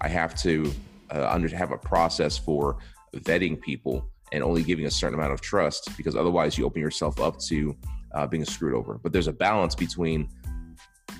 I 0.00 0.08
have 0.08 0.34
to 0.42 0.72
uh, 1.14 1.28
under 1.30 1.48
have 1.54 1.70
a 1.70 1.78
process 1.78 2.36
for 2.36 2.78
vetting 3.16 3.60
people 3.60 4.08
and 4.32 4.42
only 4.42 4.64
giving 4.64 4.86
a 4.86 4.90
certain 4.90 5.14
amount 5.14 5.32
of 5.32 5.40
trust 5.40 5.96
because 5.96 6.16
otherwise 6.16 6.58
you 6.58 6.66
open 6.66 6.82
yourself 6.82 7.20
up 7.20 7.38
to 7.38 7.76
uh, 8.14 8.26
being 8.26 8.44
screwed 8.44 8.74
over. 8.74 8.98
But 9.02 9.12
there's 9.12 9.26
a 9.26 9.32
balance 9.32 9.74
between 9.74 10.28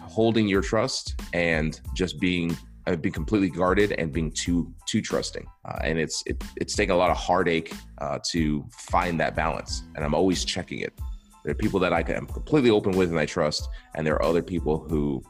holding 0.01 0.49
your 0.49 0.63
trust 0.63 1.21
and 1.33 1.81
just 1.95 2.21
being 2.21 2.57
uh, 2.87 2.97
being 2.97 3.13
completely 3.13 3.49
guarded 3.49 3.93
and 3.93 4.13
being 4.13 4.31
too 4.31 4.73
too 4.87 5.01
trusting. 5.01 5.47
Uh, 5.65 5.79
and 5.83 5.99
it's 5.99 6.23
it, 6.27 6.43
it's 6.57 6.75
taking 6.75 6.93
a 6.93 6.97
lot 6.97 7.11
of 7.11 7.17
heartache 7.17 7.73
uh, 7.99 8.19
to 8.31 8.65
find 8.71 9.19
that 9.21 9.35
balance. 9.35 9.83
And 9.95 10.05
I'm 10.05 10.15
always 10.15 10.45
checking 10.45 10.81
it. 10.81 10.93
There 11.45 11.53
are 11.53 11.55
people 11.55 11.81
that 11.81 11.93
I 11.93 12.01
am 12.13 12.27
completely 12.27 12.71
open 12.71 12.93
with 12.93 13.11
and 13.11 13.19
I 13.19 13.27
trust, 13.27 13.69
and 13.95 14.07
there 14.07 14.15
are 14.15 14.25
other 14.25 14.43
people 14.43 14.79
who 14.89 15.23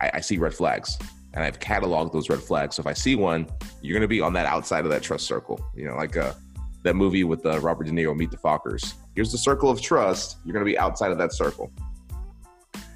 I, 0.00 0.10
I 0.14 0.20
see 0.20 0.38
red 0.38 0.54
flags. 0.54 0.98
And 1.32 1.44
I've 1.44 1.60
cataloged 1.60 2.12
those 2.12 2.28
red 2.28 2.40
flags. 2.40 2.74
So 2.74 2.80
if 2.80 2.88
I 2.88 2.92
see 2.92 3.14
one, 3.14 3.46
you're 3.82 3.94
going 3.94 4.02
to 4.02 4.08
be 4.08 4.20
on 4.20 4.32
that 4.32 4.46
outside 4.46 4.84
of 4.84 4.90
that 4.90 5.00
trust 5.00 5.26
circle. 5.26 5.64
You 5.76 5.86
know, 5.86 5.94
like 5.94 6.16
uh, 6.16 6.32
that 6.82 6.96
movie 6.96 7.24
with 7.24 7.44
uh, 7.44 7.58
Robert 7.60 7.84
De 7.84 7.90
Niro, 7.90 8.16
Meet 8.16 8.30
the 8.30 8.36
Fockers. 8.36 8.94
Here's 9.14 9.32
the 9.32 9.38
circle 9.38 9.70
of 9.70 9.80
trust. 9.80 10.38
You're 10.44 10.52
going 10.52 10.64
to 10.64 10.70
be 10.70 10.78
outside 10.78 11.12
of 11.12 11.18
that 11.18 11.32
circle. 11.32 11.72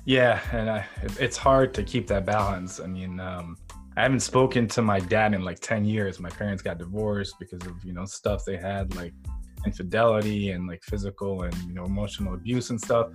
Yeah, 0.06 0.40
and 0.52 0.70
I, 0.70 0.86
it's 1.18 1.36
hard 1.36 1.72
to 1.74 1.82
keep 1.82 2.06
that 2.08 2.26
balance. 2.26 2.80
I 2.80 2.86
mean, 2.86 3.20
um, 3.20 3.56
I 3.96 4.02
haven't 4.02 4.20
spoken 4.20 4.66
to 4.68 4.82
my 4.82 5.00
dad 5.00 5.34
in 5.34 5.42
like 5.44 5.60
10 5.60 5.84
years. 5.84 6.20
My 6.20 6.28
parents 6.28 6.62
got 6.62 6.78
divorced 6.78 7.36
because 7.38 7.64
of, 7.66 7.82
you 7.84 7.92
know, 7.92 8.04
stuff 8.04 8.44
they 8.44 8.56
had 8.56 8.94
like 8.96 9.14
infidelity 9.64 10.50
and 10.50 10.66
like 10.66 10.82
physical 10.82 11.42
and, 11.42 11.54
you 11.64 11.74
know, 11.74 11.84
emotional 11.84 12.34
abuse 12.34 12.70
and 12.70 12.80
stuff. 12.80 13.08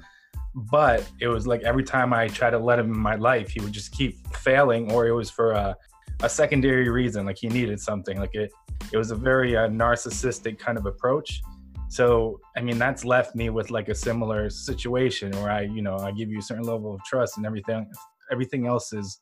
But 0.55 1.07
it 1.19 1.27
was 1.27 1.45
like 1.45 1.61
every 1.63 1.83
time 1.83 2.13
I 2.13 2.27
tried 2.27 2.51
to 2.51 2.59
let 2.59 2.79
him 2.79 2.93
in 2.93 2.99
my 2.99 3.15
life, 3.15 3.49
he 3.49 3.59
would 3.61 3.73
just 3.73 3.91
keep 3.91 4.25
failing, 4.35 4.91
or 4.91 5.07
it 5.07 5.11
was 5.11 5.29
for 5.29 5.51
a, 5.51 5.75
a 6.21 6.29
secondary 6.29 6.89
reason, 6.89 7.25
like 7.25 7.37
he 7.37 7.49
needed 7.49 7.79
something. 7.79 8.17
Like 8.19 8.33
it, 8.33 8.51
it 8.91 8.97
was 8.97 9.11
a 9.11 9.15
very 9.15 9.55
uh, 9.55 9.67
narcissistic 9.67 10.57
kind 10.59 10.77
of 10.77 10.85
approach. 10.85 11.41
So 11.89 12.39
i 12.55 12.61
mean 12.61 12.77
that's 12.77 13.03
left 13.03 13.35
me 13.35 13.49
with 13.49 13.71
like 13.71 13.89
a 13.89 13.95
similar 13.95 14.49
situation 14.49 15.31
where 15.41 15.51
i 15.51 15.61
you 15.61 15.81
know 15.81 15.97
i 15.97 16.11
give 16.11 16.29
you 16.29 16.37
a 16.37 16.41
certain 16.41 16.63
level 16.63 16.93
of 16.93 17.03
trust 17.03 17.37
and 17.37 17.45
everything 17.47 17.89
everything 18.31 18.67
else 18.67 18.93
is 18.93 19.19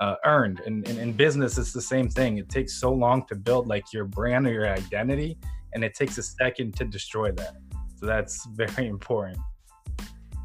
uh, 0.00 0.14
earned. 0.24 0.60
And, 0.64 0.86
in 0.88 1.12
business 1.12 1.58
it's 1.58 1.72
the 1.72 1.80
same 1.82 2.08
thing. 2.08 2.38
It 2.38 2.48
takes 2.48 2.80
so 2.80 2.90
long 2.90 3.26
to 3.26 3.34
build 3.34 3.68
like 3.68 3.84
your 3.92 4.04
brand 4.04 4.46
or 4.46 4.52
your 4.52 4.68
identity 4.68 5.38
and 5.74 5.84
it 5.84 5.94
takes 5.94 6.18
a 6.18 6.22
second 6.22 6.74
to 6.76 6.84
destroy 6.84 7.32
that. 7.32 7.56
So 7.96 8.06
that's 8.06 8.46
very 8.52 8.86
important. 8.86 9.38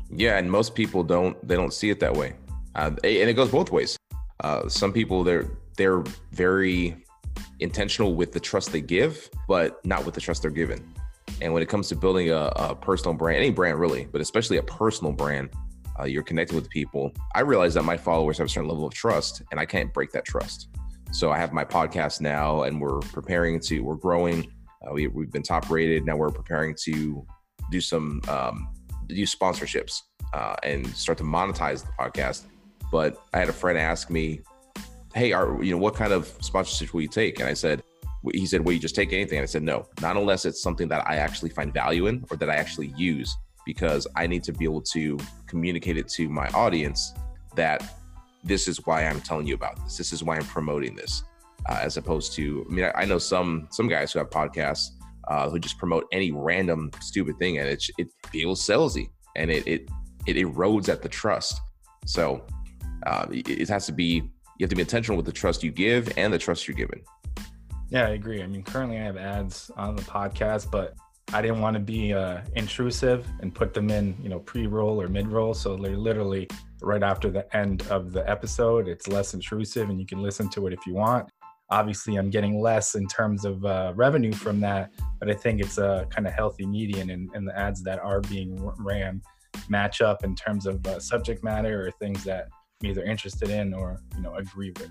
Yeah 0.10 0.38
and 0.38 0.50
most 0.50 0.76
people 0.76 1.04
don't 1.04 1.36
they 1.48 1.56
don't 1.56 1.74
see 1.74 1.90
it 1.90 2.00
that 2.00 2.16
way. 2.16 2.36
Uh, 2.76 2.92
and 3.04 3.30
it 3.30 3.36
goes 3.36 3.50
both 3.50 3.72
ways. 3.72 3.98
Uh, 4.42 4.68
some 4.70 4.92
people 4.94 5.24
they're 5.24 5.50
they're 5.78 6.04
very 6.32 7.05
intentional 7.60 8.16
with 8.16 8.32
the 8.32 8.40
trust 8.40 8.72
they 8.72 8.82
give, 8.82 9.30
but 9.48 9.86
not 9.86 10.06
with 10.06 10.16
the 10.16 10.22
trust 10.22 10.42
they're 10.42 10.52
given. 10.52 10.94
And 11.42 11.54
when 11.54 11.62
it 11.62 11.70
comes 11.70 11.90
to 11.90 11.96
building 11.96 12.32
a, 12.32 12.52
a 12.56 12.76
personal 12.76 13.14
brand, 13.14 13.38
any 13.38 13.52
brand 13.52 13.80
really, 13.80 14.06
but 14.06 14.22
especially 14.22 14.58
a 14.58 14.64
personal 14.64 15.12
brand, 15.12 15.50
uh, 16.00 16.04
you're 16.06 16.24
connecting 16.24 16.56
with 16.56 16.70
people. 16.70 17.14
I 17.34 17.42
realize 17.42 17.74
that 17.76 17.84
my 17.84 17.98
followers 17.98 18.38
have 18.38 18.48
a 18.48 18.50
certain 18.50 18.70
level 18.70 18.86
of 18.86 18.94
trust, 18.94 19.42
and 19.52 19.60
I 19.60 19.66
can't 19.66 19.94
break 19.94 20.12
that 20.12 20.26
trust. 20.26 20.70
So 21.12 21.32
I 21.32 21.38
have 21.38 21.54
my 21.54 21.64
podcast 21.64 22.22
now, 22.22 22.64
and 22.64 22.82
we're 22.82 23.00
preparing 23.00 23.60
to 23.62 23.80
we're 23.80 23.96
growing. 23.96 24.52
Uh, 24.86 24.94
we, 24.94 25.08
we've 25.08 25.32
been 25.32 25.44
top 25.44 25.70
rated. 25.70 26.06
Now 26.06 26.18
we're 26.18 26.30
preparing 26.30 26.76
to 26.84 27.26
do 27.72 27.82
some 27.82 28.22
um, 28.28 28.68
do 29.08 29.24
sponsorships 29.24 30.02
uh, 30.34 30.56
and 30.64 30.88
start 30.96 31.18
to 31.20 31.24
monetize 31.24 31.86
the 31.86 31.92
podcast. 31.98 32.44
But 32.92 33.18
I 33.34 33.40
had 33.40 33.50
a 33.50 33.54
friend 33.54 33.78
ask 33.78 34.10
me, 34.10 34.42
"Hey, 35.16 35.32
are 35.32 35.64
you 35.64 35.72
know 35.72 35.78
what 35.78 35.96
kind 35.96 36.14
of 36.14 36.28
sponsorships 36.40 36.94
will 36.94 37.02
you 37.02 37.08
take?" 37.08 37.40
And 37.40 37.50
I 37.50 37.54
said, 37.54 37.82
"He 38.34 38.46
said, 38.46 38.64
will 38.64 38.74
you 38.74 38.80
just 38.80 38.96
take 38.96 39.14
anything?" 39.14 39.38
And 39.40 39.44
I 39.44 39.48
said, 39.48 39.64
"No, 39.64 39.88
not 40.02 40.18
unless 40.18 40.46
it's 40.46 40.62
something 40.62 40.88
that 40.90 41.08
I 41.08 41.16
actually 41.16 41.50
find 41.50 41.74
value 41.74 42.08
in 42.08 42.26
or 42.30 42.38
that 42.38 42.50
I 42.50 42.56
actually 42.56 42.94
use, 42.96 43.36
because 43.66 44.08
I 44.16 44.28
need 44.28 44.44
to 44.44 44.54
be 44.54 44.66
able 44.66 44.82
to 44.98 45.18
communicate 45.48 45.98
it 45.98 46.08
to 46.10 46.30
my 46.30 46.48
audience 46.50 47.14
that 47.56 47.80
this 48.44 48.68
is 48.68 48.86
why 48.86 49.06
I'm 49.06 49.22
telling 49.22 49.48
you 49.48 49.56
about 49.56 49.76
this. 49.84 49.98
This 49.98 50.14
is 50.14 50.24
why 50.24 50.36
I'm 50.36 50.46
promoting 50.46 50.96
this." 50.96 51.24
Uh, 51.68 51.80
as 51.82 51.98
opposed 51.98 52.34
to, 52.34 52.64
I 52.70 52.74
mean, 52.74 52.86
I, 52.86 52.92
I 53.02 53.06
know 53.06 53.18
some 53.18 53.68
some 53.72 53.88
guys 53.88 54.14
who 54.14 54.20
have 54.20 54.30
podcasts 54.30 54.90
uh, 55.28 55.50
who 55.50 55.58
just 55.58 55.80
promote 55.80 56.06
any 56.12 56.32
random 56.32 56.92
stupid 57.02 57.40
thing, 57.40 57.58
and 57.58 57.68
it 57.68 57.84
it 57.98 58.08
feels 58.28 58.62
salesy, 58.62 59.10
and 59.36 59.50
it 59.50 59.68
it 59.68 59.90
it 60.28 60.36
erodes 60.36 60.90
at 60.90 61.02
the 61.02 61.10
trust. 61.10 61.60
So 62.06 62.46
uh, 63.08 63.26
it, 63.32 63.50
it 63.50 63.70
has 63.70 63.88
to 63.88 63.92
be 63.94 64.30
you 64.58 64.64
have 64.64 64.70
to 64.70 64.76
be 64.76 64.82
intentional 64.82 65.18
with 65.18 65.26
the 65.26 65.32
trust 65.32 65.64
you 65.64 65.72
give 65.72 66.12
and 66.18 66.34
the 66.34 66.38
trust 66.38 66.68
you're 66.68 66.76
given. 66.76 67.02
Yeah, 67.90 68.08
I 68.08 68.12
agree. 68.12 68.42
I 68.42 68.48
mean, 68.48 68.64
currently 68.64 68.98
I 68.98 69.04
have 69.04 69.18
ads 69.18 69.70
on 69.78 69.96
the 69.96 70.02
podcast, 70.04 70.72
but 70.72 70.96
I 71.34 71.42
didn't 71.42 71.62
want 71.62 71.76
to 71.76 71.80
be 71.80 72.14
uh, 72.14 72.42
intrusive 72.56 73.28
and 73.42 73.54
put 73.54 73.74
them 73.74 73.90
in, 73.90 74.16
you 74.22 74.30
know, 74.30 74.40
pre-roll 74.40 75.02
or 75.02 75.08
mid-roll. 75.08 75.54
So 75.54 75.76
they're 75.76 75.98
literally 75.98 76.48
right 76.82 77.04
after 77.04 77.30
the 77.30 77.56
end 77.56 77.84
of 77.90 78.12
the 78.12 78.28
episode. 78.30 78.88
It's 78.88 79.08
less 79.08 79.34
intrusive, 79.34 79.90
and 79.90 80.00
you 80.00 80.06
can 80.06 80.22
listen 80.22 80.50
to 80.52 80.68
it 80.68 80.74
if 80.74 80.86
you 80.86 80.94
want 80.94 81.30
obviously 81.70 82.16
i'm 82.18 82.30
getting 82.30 82.60
less 82.62 82.96
in 82.96 83.08
terms 83.08 83.44
of 83.46 83.66
uh, 83.66 83.92
revenue 83.96 84.34
from 84.34 84.60
that 84.60 84.92
but 85.20 85.30
i 85.30 85.34
think 85.34 85.60
it's 85.60 85.78
a 85.78 86.06
kind 86.10 86.28
of 86.28 86.34
healthy 86.34 86.66
median 86.66 87.10
and, 87.10 87.30
and 87.34 87.48
the 87.48 87.58
ads 87.58 87.82
that 87.82 88.00
are 88.00 88.22
being 88.22 88.56
ran 88.78 89.22
match 89.70 90.02
up 90.02 90.24
in 90.24 90.36
terms 90.36 90.66
of 90.66 90.86
uh, 90.86 91.00
subject 91.00 91.44
matter 91.44 91.88
or 91.88 91.92
things 91.92 92.24
that 92.24 92.48
either 92.84 93.04
interested 93.04 93.50
in 93.50 93.74
or 93.74 94.00
you 94.16 94.22
know 94.22 94.36
agree 94.36 94.72
with 94.72 94.90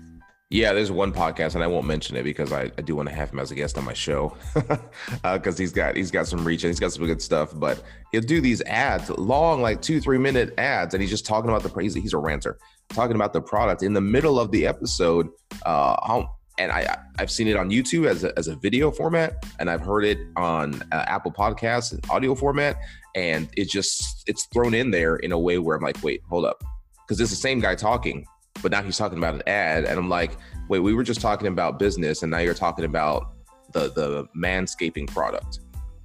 yeah, 0.51 0.73
there's 0.73 0.91
one 0.91 1.11
podcast, 1.11 1.55
and 1.55 1.63
I 1.63 1.67
won't 1.67 1.87
mention 1.87 2.15
it 2.15 2.23
because 2.23 2.53
I, 2.53 2.71
I 2.77 2.81
do 2.81 2.95
want 2.95 3.09
to 3.09 3.15
have 3.15 3.31
him 3.31 3.39
as 3.39 3.49
a 3.49 3.55
guest 3.55 3.79
on 3.79 3.83
my 3.83 3.93
show 3.93 4.37
because 4.53 5.19
uh, 5.23 5.57
he's 5.57 5.71
got 5.71 5.95
he's 5.95 6.11
got 6.11 6.27
some 6.27 6.45
reach 6.45 6.63
and 6.63 6.69
he's 6.69 6.79
got 6.79 6.93
some 6.93 7.05
good 7.07 7.21
stuff. 7.21 7.49
But 7.55 7.83
he'll 8.11 8.21
do 8.21 8.39
these 8.41 8.61
ads, 8.61 9.09
long 9.09 9.63
like 9.63 9.81
two 9.81 9.99
three 9.99 10.19
minute 10.19 10.53
ads, 10.59 10.93
and 10.93 11.01
he's 11.01 11.09
just 11.09 11.25
talking 11.25 11.49
about 11.49 11.63
the 11.63 11.81
he's, 11.81 11.95
he's 11.95 12.13
a 12.13 12.19
ranter, 12.19 12.59
talking 12.89 13.15
about 13.15 13.33
the 13.33 13.41
product 13.41 13.81
in 13.81 13.93
the 13.93 14.01
middle 14.01 14.39
of 14.39 14.51
the 14.51 14.67
episode. 14.67 15.29
Uh, 15.65 15.97
how 16.05 16.29
and 16.59 16.71
I 16.71 16.95
I've 17.17 17.31
seen 17.31 17.47
it 17.47 17.57
on 17.57 17.71
YouTube 17.71 18.07
as 18.07 18.23
a, 18.23 18.37
as 18.37 18.47
a 18.47 18.55
video 18.55 18.91
format, 18.91 19.43
and 19.59 19.67
I've 19.67 19.81
heard 19.81 20.05
it 20.05 20.19
on 20.35 20.79
uh, 20.91 21.05
Apple 21.07 21.31
Podcasts 21.31 21.99
audio 22.11 22.35
format, 22.35 22.77
and 23.15 23.49
it 23.57 23.67
just 23.67 24.23
it's 24.27 24.45
thrown 24.53 24.75
in 24.75 24.91
there 24.91 25.15
in 25.15 25.31
a 25.31 25.39
way 25.39 25.57
where 25.57 25.75
I'm 25.75 25.83
like, 25.83 26.03
wait, 26.03 26.21
hold 26.29 26.45
up, 26.45 26.63
because 27.05 27.19
it's 27.19 27.29
the 27.29 27.35
same 27.35 27.59
guy 27.59 27.75
talking, 27.75 28.25
but 28.61 28.71
now 28.71 28.81
he's 28.81 28.97
talking 28.97 29.17
about 29.17 29.35
an 29.35 29.43
ad, 29.47 29.85
and 29.85 29.97
I'm 29.97 30.09
like, 30.09 30.37
wait, 30.69 30.79
we 30.79 30.93
were 30.93 31.03
just 31.03 31.21
talking 31.21 31.47
about 31.47 31.79
business, 31.79 32.23
and 32.23 32.31
now 32.31 32.39
you're 32.39 32.53
talking 32.53 32.85
about 32.85 33.33
the 33.71 33.91
the 33.91 34.27
manscaping 34.35 35.07
product, 35.07 35.59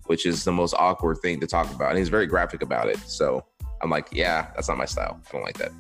which 0.07 0.27
is 0.27 0.45
the 0.45 0.53
most 0.53 0.75
awkward 0.75 1.19
thing 1.19 1.41
to 1.41 1.47
talk 1.47 1.73
about, 1.75 1.91
and 1.91 1.99
he's 1.99 2.09
very 2.09 2.27
graphic 2.27 2.63
about 2.63 2.89
it. 2.89 2.99
So 2.99 3.45
I'm 3.83 3.91
like, 3.91 4.09
yeah, 4.13 4.51
that's 4.55 4.69
not 4.69 4.79
my 4.79 4.85
style. 4.85 5.21
I 5.27 5.33
don't 5.33 5.43
like 5.43 5.59
that. 5.59 5.73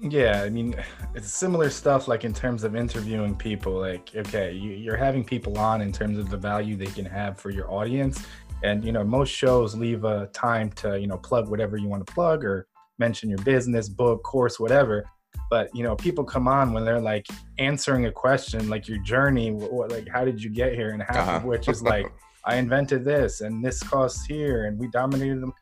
Yeah, 0.00 0.42
I 0.44 0.48
mean, 0.48 0.76
it's 1.16 1.32
similar 1.32 1.70
stuff 1.70 2.06
like 2.06 2.24
in 2.24 2.32
terms 2.32 2.62
of 2.62 2.76
interviewing 2.76 3.34
people. 3.34 3.72
Like, 3.72 4.12
okay, 4.14 4.52
you, 4.52 4.92
are 4.92 4.96
having 4.96 5.24
people 5.24 5.58
on 5.58 5.80
in 5.80 5.90
terms 5.90 6.18
of 6.18 6.30
the 6.30 6.36
value 6.36 6.76
they 6.76 6.86
can 6.86 7.04
have 7.04 7.36
for 7.36 7.50
your 7.50 7.68
audience. 7.68 8.24
And, 8.62 8.84
you 8.84 8.92
know, 8.92 9.02
most 9.02 9.30
shows 9.30 9.74
leave 9.74 10.04
a 10.04 10.26
time 10.28 10.70
to, 10.72 11.00
you 11.00 11.08
know, 11.08 11.16
plug 11.16 11.48
whatever 11.48 11.76
you 11.76 11.88
want 11.88 12.06
to 12.06 12.12
plug 12.12 12.44
or 12.44 12.68
mention 12.98 13.28
your 13.28 13.38
business, 13.38 13.88
book, 13.88 14.22
course, 14.22 14.58
whatever. 14.58 15.04
But, 15.50 15.74
you 15.74 15.82
know, 15.82 15.96
people 15.96 16.24
come 16.24 16.48
on 16.48 16.72
when 16.72 16.84
they're 16.84 17.00
like 17.00 17.26
answering 17.58 18.06
a 18.06 18.12
question, 18.12 18.68
like 18.68 18.88
your 18.88 18.98
journey, 18.98 19.50
what, 19.50 19.90
like, 19.90 20.08
how 20.08 20.24
did 20.24 20.42
you 20.42 20.50
get 20.50 20.74
here? 20.74 20.90
And 20.90 21.02
half 21.02 21.16
uh-huh. 21.16 21.36
of 21.36 21.44
which 21.44 21.68
is 21.68 21.82
like, 21.82 22.06
I 22.44 22.56
invented 22.56 23.04
this 23.04 23.40
and 23.40 23.64
this 23.64 23.82
costs 23.82 24.24
here 24.24 24.66
and 24.66 24.78
we 24.78 24.88
dominated 24.88 25.40
them 25.42 25.52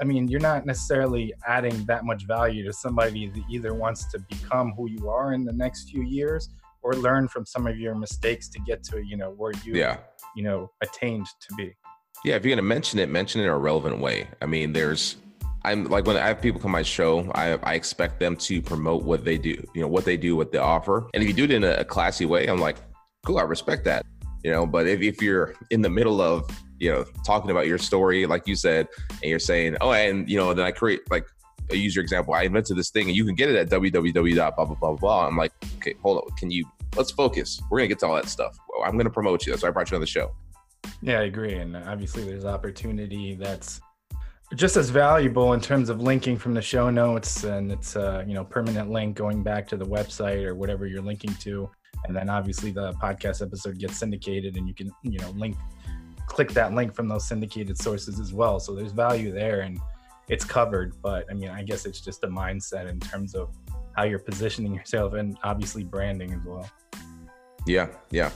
I 0.00 0.04
mean, 0.04 0.28
you're 0.28 0.40
not 0.40 0.66
necessarily 0.66 1.32
adding 1.46 1.84
that 1.84 2.04
much 2.04 2.26
value 2.26 2.64
to 2.64 2.72
somebody 2.72 3.28
that 3.28 3.42
either 3.50 3.74
wants 3.74 4.10
to 4.12 4.18
become 4.18 4.72
who 4.72 4.88
you 4.88 5.08
are 5.08 5.32
in 5.32 5.44
the 5.44 5.52
next 5.52 5.90
few 5.90 6.02
years 6.02 6.48
or 6.82 6.94
learn 6.94 7.28
from 7.28 7.44
some 7.44 7.66
of 7.66 7.78
your 7.78 7.94
mistakes 7.94 8.48
to 8.50 8.60
get 8.60 8.82
to, 8.84 9.04
you 9.04 9.16
know, 9.16 9.30
where 9.30 9.52
you, 9.64 9.74
yeah. 9.74 9.98
you 10.34 10.42
know, 10.42 10.70
attained 10.82 11.26
to 11.26 11.54
be. 11.56 11.74
Yeah, 12.24 12.36
if 12.36 12.44
you're 12.44 12.50
going 12.50 12.56
to 12.56 12.62
mention 12.62 12.98
it, 12.98 13.08
mention 13.08 13.40
it 13.40 13.44
in 13.44 13.50
a 13.50 13.58
relevant 13.58 13.98
way. 13.98 14.28
I 14.40 14.46
mean, 14.46 14.72
there's, 14.72 15.16
I'm 15.66 15.84
like 15.84 16.06
when 16.06 16.16
I 16.16 16.28
have 16.28 16.40
people 16.40 16.60
come 16.60 16.70
my 16.70 16.82
show, 16.82 17.30
I, 17.34 17.54
I 17.64 17.74
expect 17.74 18.20
them 18.20 18.36
to 18.36 18.62
promote 18.62 19.02
what 19.02 19.24
they 19.24 19.36
do, 19.36 19.62
you 19.74 19.82
know, 19.82 19.88
what 19.88 20.04
they 20.04 20.16
do, 20.16 20.36
what 20.36 20.52
they 20.52 20.58
offer. 20.58 21.08
And 21.12 21.22
if 21.22 21.28
you 21.28 21.34
do 21.34 21.44
it 21.44 21.50
in 21.50 21.64
a, 21.64 21.84
classy 21.84 22.24
way, 22.24 22.46
I'm 22.46 22.58
like, 22.58 22.76
cool, 23.24 23.38
I 23.38 23.42
respect 23.42 23.84
that, 23.84 24.06
you 24.44 24.50
know. 24.50 24.64
But 24.64 24.86
if, 24.86 25.00
if 25.02 25.20
you're 25.20 25.54
in 25.70 25.82
the 25.82 25.90
middle 25.90 26.20
of 26.20 26.48
you 26.78 26.92
know, 26.92 27.04
talking 27.24 27.50
about 27.50 27.66
your 27.66 27.78
story, 27.78 28.26
like 28.26 28.46
you 28.46 28.54
said, 28.54 28.86
and 29.10 29.30
you're 29.30 29.38
saying, 29.38 29.76
oh, 29.80 29.92
and 29.92 30.28
you 30.28 30.36
know, 30.36 30.52
then 30.54 30.64
I 30.64 30.70
create 30.70 31.00
like 31.10 31.26
I 31.70 31.74
use 31.74 31.96
your 31.96 32.02
example. 32.02 32.34
I 32.34 32.42
invented 32.42 32.76
this 32.76 32.90
thing, 32.90 33.08
and 33.08 33.16
you 33.16 33.24
can 33.24 33.34
get 33.34 33.48
it 33.48 33.56
at 33.56 33.68
www. 33.68 34.34
blah 34.36 34.64
blah 34.64 34.74
blah 34.74 34.92
blah. 34.94 35.26
I'm 35.26 35.36
like, 35.36 35.52
okay, 35.78 35.94
hold 36.02 36.18
on. 36.18 36.36
Can 36.36 36.50
you? 36.50 36.64
Let's 36.96 37.10
focus. 37.10 37.60
We're 37.70 37.78
gonna 37.78 37.88
get 37.88 37.98
to 38.00 38.06
all 38.06 38.14
that 38.14 38.28
stuff. 38.28 38.56
I'm 38.84 38.96
gonna 38.96 39.10
promote 39.10 39.46
you. 39.46 39.52
That's 39.52 39.62
why 39.62 39.68
I 39.70 39.72
brought 39.72 39.90
you 39.90 39.96
on 39.96 40.00
the 40.00 40.06
show. 40.06 40.32
Yeah, 41.02 41.20
I 41.20 41.24
agree. 41.24 41.54
And 41.54 41.76
obviously, 41.76 42.24
there's 42.24 42.44
opportunity 42.44 43.34
that's 43.34 43.80
just 44.54 44.76
as 44.76 44.90
valuable 44.90 45.52
in 45.54 45.60
terms 45.60 45.88
of 45.88 46.00
linking 46.00 46.38
from 46.38 46.54
the 46.54 46.62
show 46.62 46.88
notes 46.88 47.44
and 47.44 47.72
it's 47.72 47.96
a 47.96 48.24
you 48.28 48.34
know 48.34 48.44
permanent 48.44 48.90
link 48.90 49.16
going 49.16 49.42
back 49.42 49.66
to 49.66 49.76
the 49.76 49.84
website 49.84 50.44
or 50.44 50.54
whatever 50.54 50.86
you're 50.86 51.02
linking 51.02 51.34
to 51.34 51.68
and 52.04 52.14
then 52.14 52.28
obviously 52.28 52.70
the 52.70 52.92
podcast 52.94 53.42
episode 53.42 53.78
gets 53.78 53.98
syndicated 53.98 54.56
and 54.56 54.68
you 54.68 54.74
can 54.74 54.90
you 55.02 55.18
know 55.18 55.30
link 55.30 55.56
click 56.26 56.52
that 56.52 56.74
link 56.74 56.94
from 56.94 57.08
those 57.08 57.26
syndicated 57.26 57.78
sources 57.78 58.20
as 58.20 58.32
well. 58.32 58.60
So 58.60 58.74
there's 58.74 58.92
value 58.92 59.32
there 59.32 59.60
and 59.60 59.80
it's 60.28 60.44
covered. 60.44 61.00
But 61.00 61.24
I 61.30 61.34
mean, 61.34 61.48
I 61.48 61.62
guess 61.62 61.86
it's 61.86 62.00
just 62.00 62.24
a 62.24 62.28
mindset 62.28 62.88
in 62.88 63.00
terms 63.00 63.34
of 63.34 63.50
how 63.96 64.04
you're 64.04 64.18
positioning 64.18 64.74
yourself 64.74 65.14
and 65.14 65.38
obviously 65.42 65.84
branding 65.84 66.32
as 66.34 66.44
well. 66.44 66.68
Yeah, 67.66 67.88
yeah. 68.10 68.30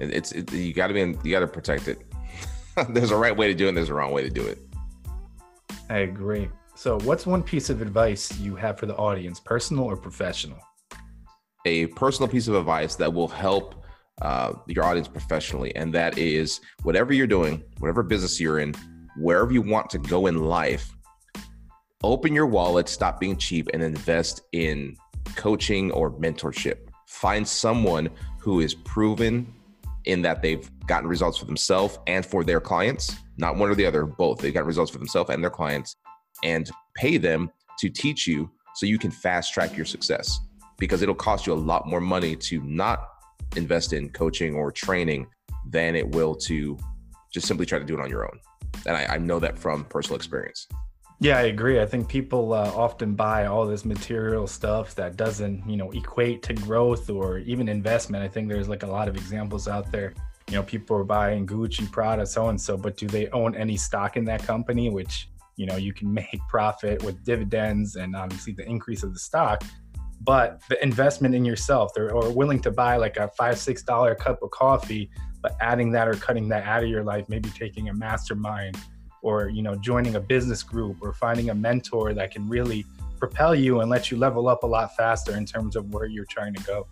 it's 0.00 0.32
it, 0.32 0.52
you 0.52 0.74
got 0.74 0.88
to 0.88 0.94
be 0.94 1.00
in, 1.00 1.18
you 1.22 1.30
got 1.30 1.40
to 1.40 1.46
protect 1.46 1.88
it. 1.88 2.00
there's 2.90 3.10
a 3.10 3.16
right 3.16 3.36
way 3.36 3.46
to 3.48 3.54
do 3.54 3.66
it. 3.66 3.68
and 3.68 3.76
There's 3.76 3.90
a 3.90 3.94
wrong 3.94 4.12
way 4.12 4.22
to 4.22 4.30
do 4.30 4.44
it. 4.46 4.58
I 5.90 5.98
agree. 5.98 6.48
So, 6.76 7.00
what's 7.00 7.26
one 7.26 7.42
piece 7.42 7.68
of 7.68 7.82
advice 7.82 8.38
you 8.38 8.54
have 8.54 8.78
for 8.78 8.86
the 8.86 8.94
audience, 8.94 9.40
personal 9.40 9.84
or 9.84 9.96
professional? 9.96 10.58
A 11.66 11.88
personal 11.88 12.28
piece 12.28 12.46
of 12.46 12.54
advice 12.54 12.94
that 12.94 13.12
will 13.12 13.26
help 13.26 13.74
uh, 14.22 14.52
your 14.68 14.84
audience 14.84 15.08
professionally. 15.08 15.74
And 15.74 15.92
that 15.92 16.16
is 16.16 16.60
whatever 16.84 17.12
you're 17.12 17.26
doing, 17.26 17.64
whatever 17.78 18.04
business 18.04 18.40
you're 18.40 18.60
in, 18.60 18.74
wherever 19.16 19.52
you 19.52 19.62
want 19.62 19.90
to 19.90 19.98
go 19.98 20.28
in 20.28 20.44
life, 20.44 20.90
open 22.04 22.34
your 22.34 22.46
wallet, 22.46 22.88
stop 22.88 23.18
being 23.18 23.36
cheap, 23.36 23.68
and 23.72 23.82
invest 23.82 24.42
in 24.52 24.96
coaching 25.34 25.90
or 25.90 26.12
mentorship. 26.12 26.88
Find 27.08 27.46
someone 27.46 28.10
who 28.38 28.60
is 28.60 28.74
proven 28.74 29.52
in 30.04 30.22
that 30.22 30.42
they've 30.42 30.70
gotten 30.86 31.08
results 31.08 31.38
for 31.38 31.44
themselves 31.44 31.98
and 32.06 32.24
for 32.24 32.44
their 32.44 32.60
clients, 32.60 33.14
not 33.36 33.56
one 33.56 33.70
or 33.70 33.74
the 33.74 33.86
other, 33.86 34.04
both. 34.04 34.38
They've 34.38 34.54
got 34.54 34.66
results 34.66 34.90
for 34.90 34.98
themselves 34.98 35.30
and 35.30 35.42
their 35.42 35.50
clients, 35.50 35.96
and 36.42 36.70
pay 36.96 37.16
them 37.16 37.50
to 37.78 37.88
teach 37.88 38.26
you 38.26 38.50
so 38.74 38.86
you 38.86 38.98
can 38.98 39.10
fast 39.10 39.52
track 39.52 39.76
your 39.76 39.86
success 39.86 40.40
because 40.78 41.02
it'll 41.02 41.14
cost 41.14 41.46
you 41.46 41.52
a 41.52 41.54
lot 41.54 41.86
more 41.86 42.00
money 42.00 42.34
to 42.34 42.62
not 42.62 43.00
invest 43.56 43.92
in 43.92 44.08
coaching 44.10 44.54
or 44.54 44.70
training 44.70 45.26
than 45.68 45.94
it 45.94 46.08
will 46.14 46.34
to 46.34 46.78
just 47.32 47.46
simply 47.46 47.66
try 47.66 47.78
to 47.78 47.84
do 47.84 47.94
it 47.94 48.00
on 48.00 48.08
your 48.08 48.24
own. 48.24 48.38
And 48.86 48.96
I, 48.96 49.14
I 49.14 49.18
know 49.18 49.38
that 49.40 49.58
from 49.58 49.84
personal 49.84 50.16
experience. 50.16 50.66
Yeah, 51.22 51.36
I 51.36 51.42
agree. 51.42 51.80
I 51.80 51.86
think 51.86 52.08
people 52.08 52.54
uh, 52.54 52.72
often 52.74 53.14
buy 53.14 53.44
all 53.44 53.66
this 53.66 53.84
material 53.84 54.46
stuff 54.46 54.94
that 54.94 55.16
doesn't, 55.16 55.68
you 55.68 55.76
know, 55.76 55.90
equate 55.90 56.42
to 56.44 56.54
growth 56.54 57.10
or 57.10 57.38
even 57.40 57.68
investment. 57.68 58.24
I 58.24 58.28
think 58.28 58.48
there's 58.48 58.70
like 58.70 58.84
a 58.84 58.86
lot 58.86 59.06
of 59.06 59.16
examples 59.16 59.68
out 59.68 59.92
there. 59.92 60.14
You 60.48 60.54
know, 60.54 60.62
people 60.62 60.96
are 60.96 61.04
buying 61.04 61.46
Gucci, 61.46 61.92
Prada, 61.92 62.24
so 62.24 62.48
and 62.48 62.58
so, 62.58 62.78
but 62.78 62.96
do 62.96 63.06
they 63.06 63.28
own 63.28 63.54
any 63.54 63.76
stock 63.76 64.16
in 64.16 64.24
that 64.24 64.42
company? 64.42 64.88
Which 64.88 65.28
you 65.56 65.66
know 65.66 65.76
you 65.76 65.92
can 65.92 66.12
make 66.22 66.40
profit 66.48 67.02
with 67.04 67.22
dividends 67.22 67.96
and 67.96 68.16
obviously 68.16 68.54
the 68.54 68.66
increase 68.66 69.02
of 69.02 69.12
the 69.12 69.20
stock 69.20 69.62
but 70.22 70.60
the 70.68 70.82
investment 70.82 71.34
in 71.34 71.44
yourself, 71.44 71.92
they're 71.94 72.12
or 72.12 72.30
willing 72.30 72.60
to 72.60 72.70
buy 72.70 72.96
like 72.96 73.16
a 73.16 73.28
five, 73.28 73.58
six 73.58 73.82
dollar 73.82 74.14
cup 74.14 74.42
of 74.42 74.50
coffee, 74.50 75.10
but 75.40 75.56
adding 75.60 75.90
that 75.92 76.06
or 76.08 76.14
cutting 76.14 76.48
that 76.48 76.64
out 76.64 76.82
of 76.82 76.90
your 76.90 77.02
life, 77.02 77.24
maybe 77.28 77.48
taking 77.50 77.88
a 77.88 77.94
mastermind 77.94 78.76
or 79.22 79.48
you 79.48 79.62
know 79.62 79.74
joining 79.76 80.16
a 80.16 80.20
business 80.20 80.62
group 80.62 80.96
or 81.00 81.12
finding 81.12 81.50
a 81.50 81.54
mentor 81.54 82.14
that 82.14 82.30
can 82.30 82.48
really 82.48 82.84
propel 83.18 83.54
you 83.54 83.80
and 83.80 83.90
let 83.90 84.10
you 84.10 84.16
level 84.16 84.48
up 84.48 84.62
a 84.62 84.66
lot 84.66 84.96
faster 84.96 85.36
in 85.36 85.44
terms 85.44 85.76
of 85.76 85.92
where 85.92 86.06
you're 86.06 86.24
trying 86.24 86.54
to 86.54 86.62
go. 86.64 86.86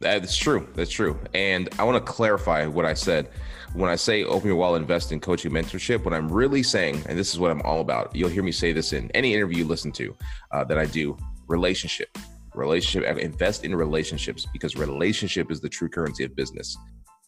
That's 0.00 0.36
true. 0.36 0.68
That's 0.74 0.90
true. 0.90 1.18
And 1.34 1.68
I 1.78 1.84
want 1.84 2.04
to 2.04 2.12
clarify 2.12 2.66
what 2.66 2.84
I 2.84 2.94
said. 2.94 3.30
When 3.72 3.90
I 3.90 3.96
say 3.96 4.22
open 4.22 4.48
your 4.48 4.56
wallet, 4.56 4.82
invest 4.82 5.12
in 5.12 5.18
coaching 5.18 5.50
mentorship, 5.50 6.04
what 6.04 6.14
I'm 6.14 6.30
really 6.30 6.62
saying, 6.62 7.02
and 7.08 7.18
this 7.18 7.32
is 7.32 7.40
what 7.40 7.50
I'm 7.50 7.62
all 7.62 7.80
about, 7.80 8.14
you'll 8.14 8.28
hear 8.28 8.42
me 8.42 8.52
say 8.52 8.72
this 8.72 8.92
in 8.92 9.10
any 9.12 9.34
interview 9.34 9.58
you 9.58 9.64
listen 9.64 9.90
to 9.92 10.16
uh, 10.52 10.62
that 10.64 10.78
I 10.78 10.86
do 10.86 11.16
relationship, 11.48 12.16
relationship, 12.54 13.18
invest 13.18 13.64
in 13.64 13.74
relationships 13.74 14.46
because 14.52 14.76
relationship 14.76 15.50
is 15.50 15.60
the 15.60 15.68
true 15.68 15.88
currency 15.88 16.22
of 16.24 16.36
business. 16.36 16.76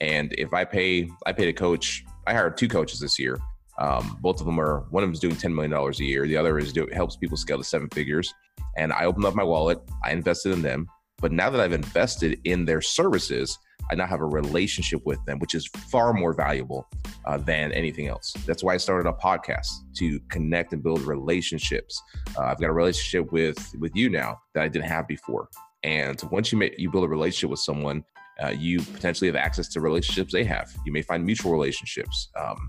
And 0.00 0.34
if 0.38 0.52
I 0.52 0.64
pay, 0.64 1.08
I 1.24 1.32
paid 1.32 1.48
a 1.48 1.52
coach, 1.52 2.04
I 2.26 2.34
hired 2.34 2.56
two 2.56 2.68
coaches 2.68 3.00
this 3.00 3.18
year. 3.18 3.38
Um, 3.78 4.18
both 4.20 4.40
of 4.40 4.46
them 4.46 4.58
are, 4.58 4.86
one 4.90 5.02
of 5.02 5.08
them 5.08 5.14
is 5.14 5.20
doing 5.20 5.34
$10 5.34 5.54
million 5.54 5.72
a 5.72 5.92
year. 6.02 6.26
The 6.26 6.36
other 6.36 6.58
is 6.58 6.72
do, 6.72 6.88
helps 6.92 7.16
people 7.16 7.36
scale 7.36 7.58
to 7.58 7.64
seven 7.64 7.88
figures. 7.90 8.32
And 8.76 8.92
I 8.92 9.04
opened 9.04 9.24
up 9.24 9.34
my 9.34 9.42
wallet, 9.42 9.78
I 10.04 10.12
invested 10.12 10.52
in 10.52 10.62
them. 10.62 10.88
But 11.18 11.32
now 11.32 11.48
that 11.48 11.60
I've 11.60 11.72
invested 11.72 12.40
in 12.44 12.66
their 12.66 12.82
services, 12.82 13.58
I 13.90 13.94
now 13.94 14.06
have 14.06 14.20
a 14.20 14.26
relationship 14.26 15.04
with 15.06 15.24
them, 15.24 15.38
which 15.38 15.54
is 15.54 15.66
far 15.66 16.12
more 16.12 16.32
valuable 16.32 16.86
uh, 17.24 17.38
than 17.38 17.72
anything 17.72 18.08
else. 18.08 18.32
That's 18.44 18.62
why 18.62 18.74
I 18.74 18.76
started 18.76 19.08
a 19.08 19.12
podcast 19.12 19.68
to 19.96 20.20
connect 20.28 20.72
and 20.72 20.82
build 20.82 21.02
relationships. 21.02 22.02
Uh, 22.36 22.42
I've 22.42 22.60
got 22.60 22.68
a 22.68 22.72
relationship 22.72 23.32
with 23.32 23.74
with 23.78 23.94
you 23.94 24.10
now 24.10 24.40
that 24.54 24.62
I 24.62 24.68
didn't 24.68 24.88
have 24.88 25.06
before. 25.06 25.48
And 25.82 26.20
once 26.30 26.52
you 26.52 26.58
make, 26.58 26.78
you 26.78 26.90
build 26.90 27.04
a 27.04 27.08
relationship 27.08 27.50
with 27.50 27.60
someone, 27.60 28.04
uh, 28.42 28.48
you 28.48 28.80
potentially 28.80 29.28
have 29.28 29.36
access 29.36 29.68
to 29.68 29.80
relationships 29.80 30.32
they 30.32 30.44
have. 30.44 30.74
You 30.84 30.92
may 30.92 31.02
find 31.02 31.24
mutual 31.24 31.52
relationships. 31.52 32.28
Um, 32.38 32.68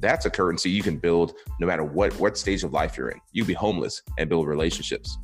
that's 0.00 0.26
a 0.26 0.30
currency 0.30 0.70
you 0.70 0.82
can 0.82 0.98
build 0.98 1.34
no 1.60 1.66
matter 1.66 1.84
what 1.84 2.12
what 2.18 2.36
stage 2.36 2.64
of 2.64 2.72
life 2.72 2.96
you're 2.96 3.10
in. 3.10 3.20
You 3.32 3.42
would 3.42 3.48
be 3.48 3.54
homeless 3.54 4.02
and 4.18 4.28
build 4.28 4.46
relationships. 4.46 5.18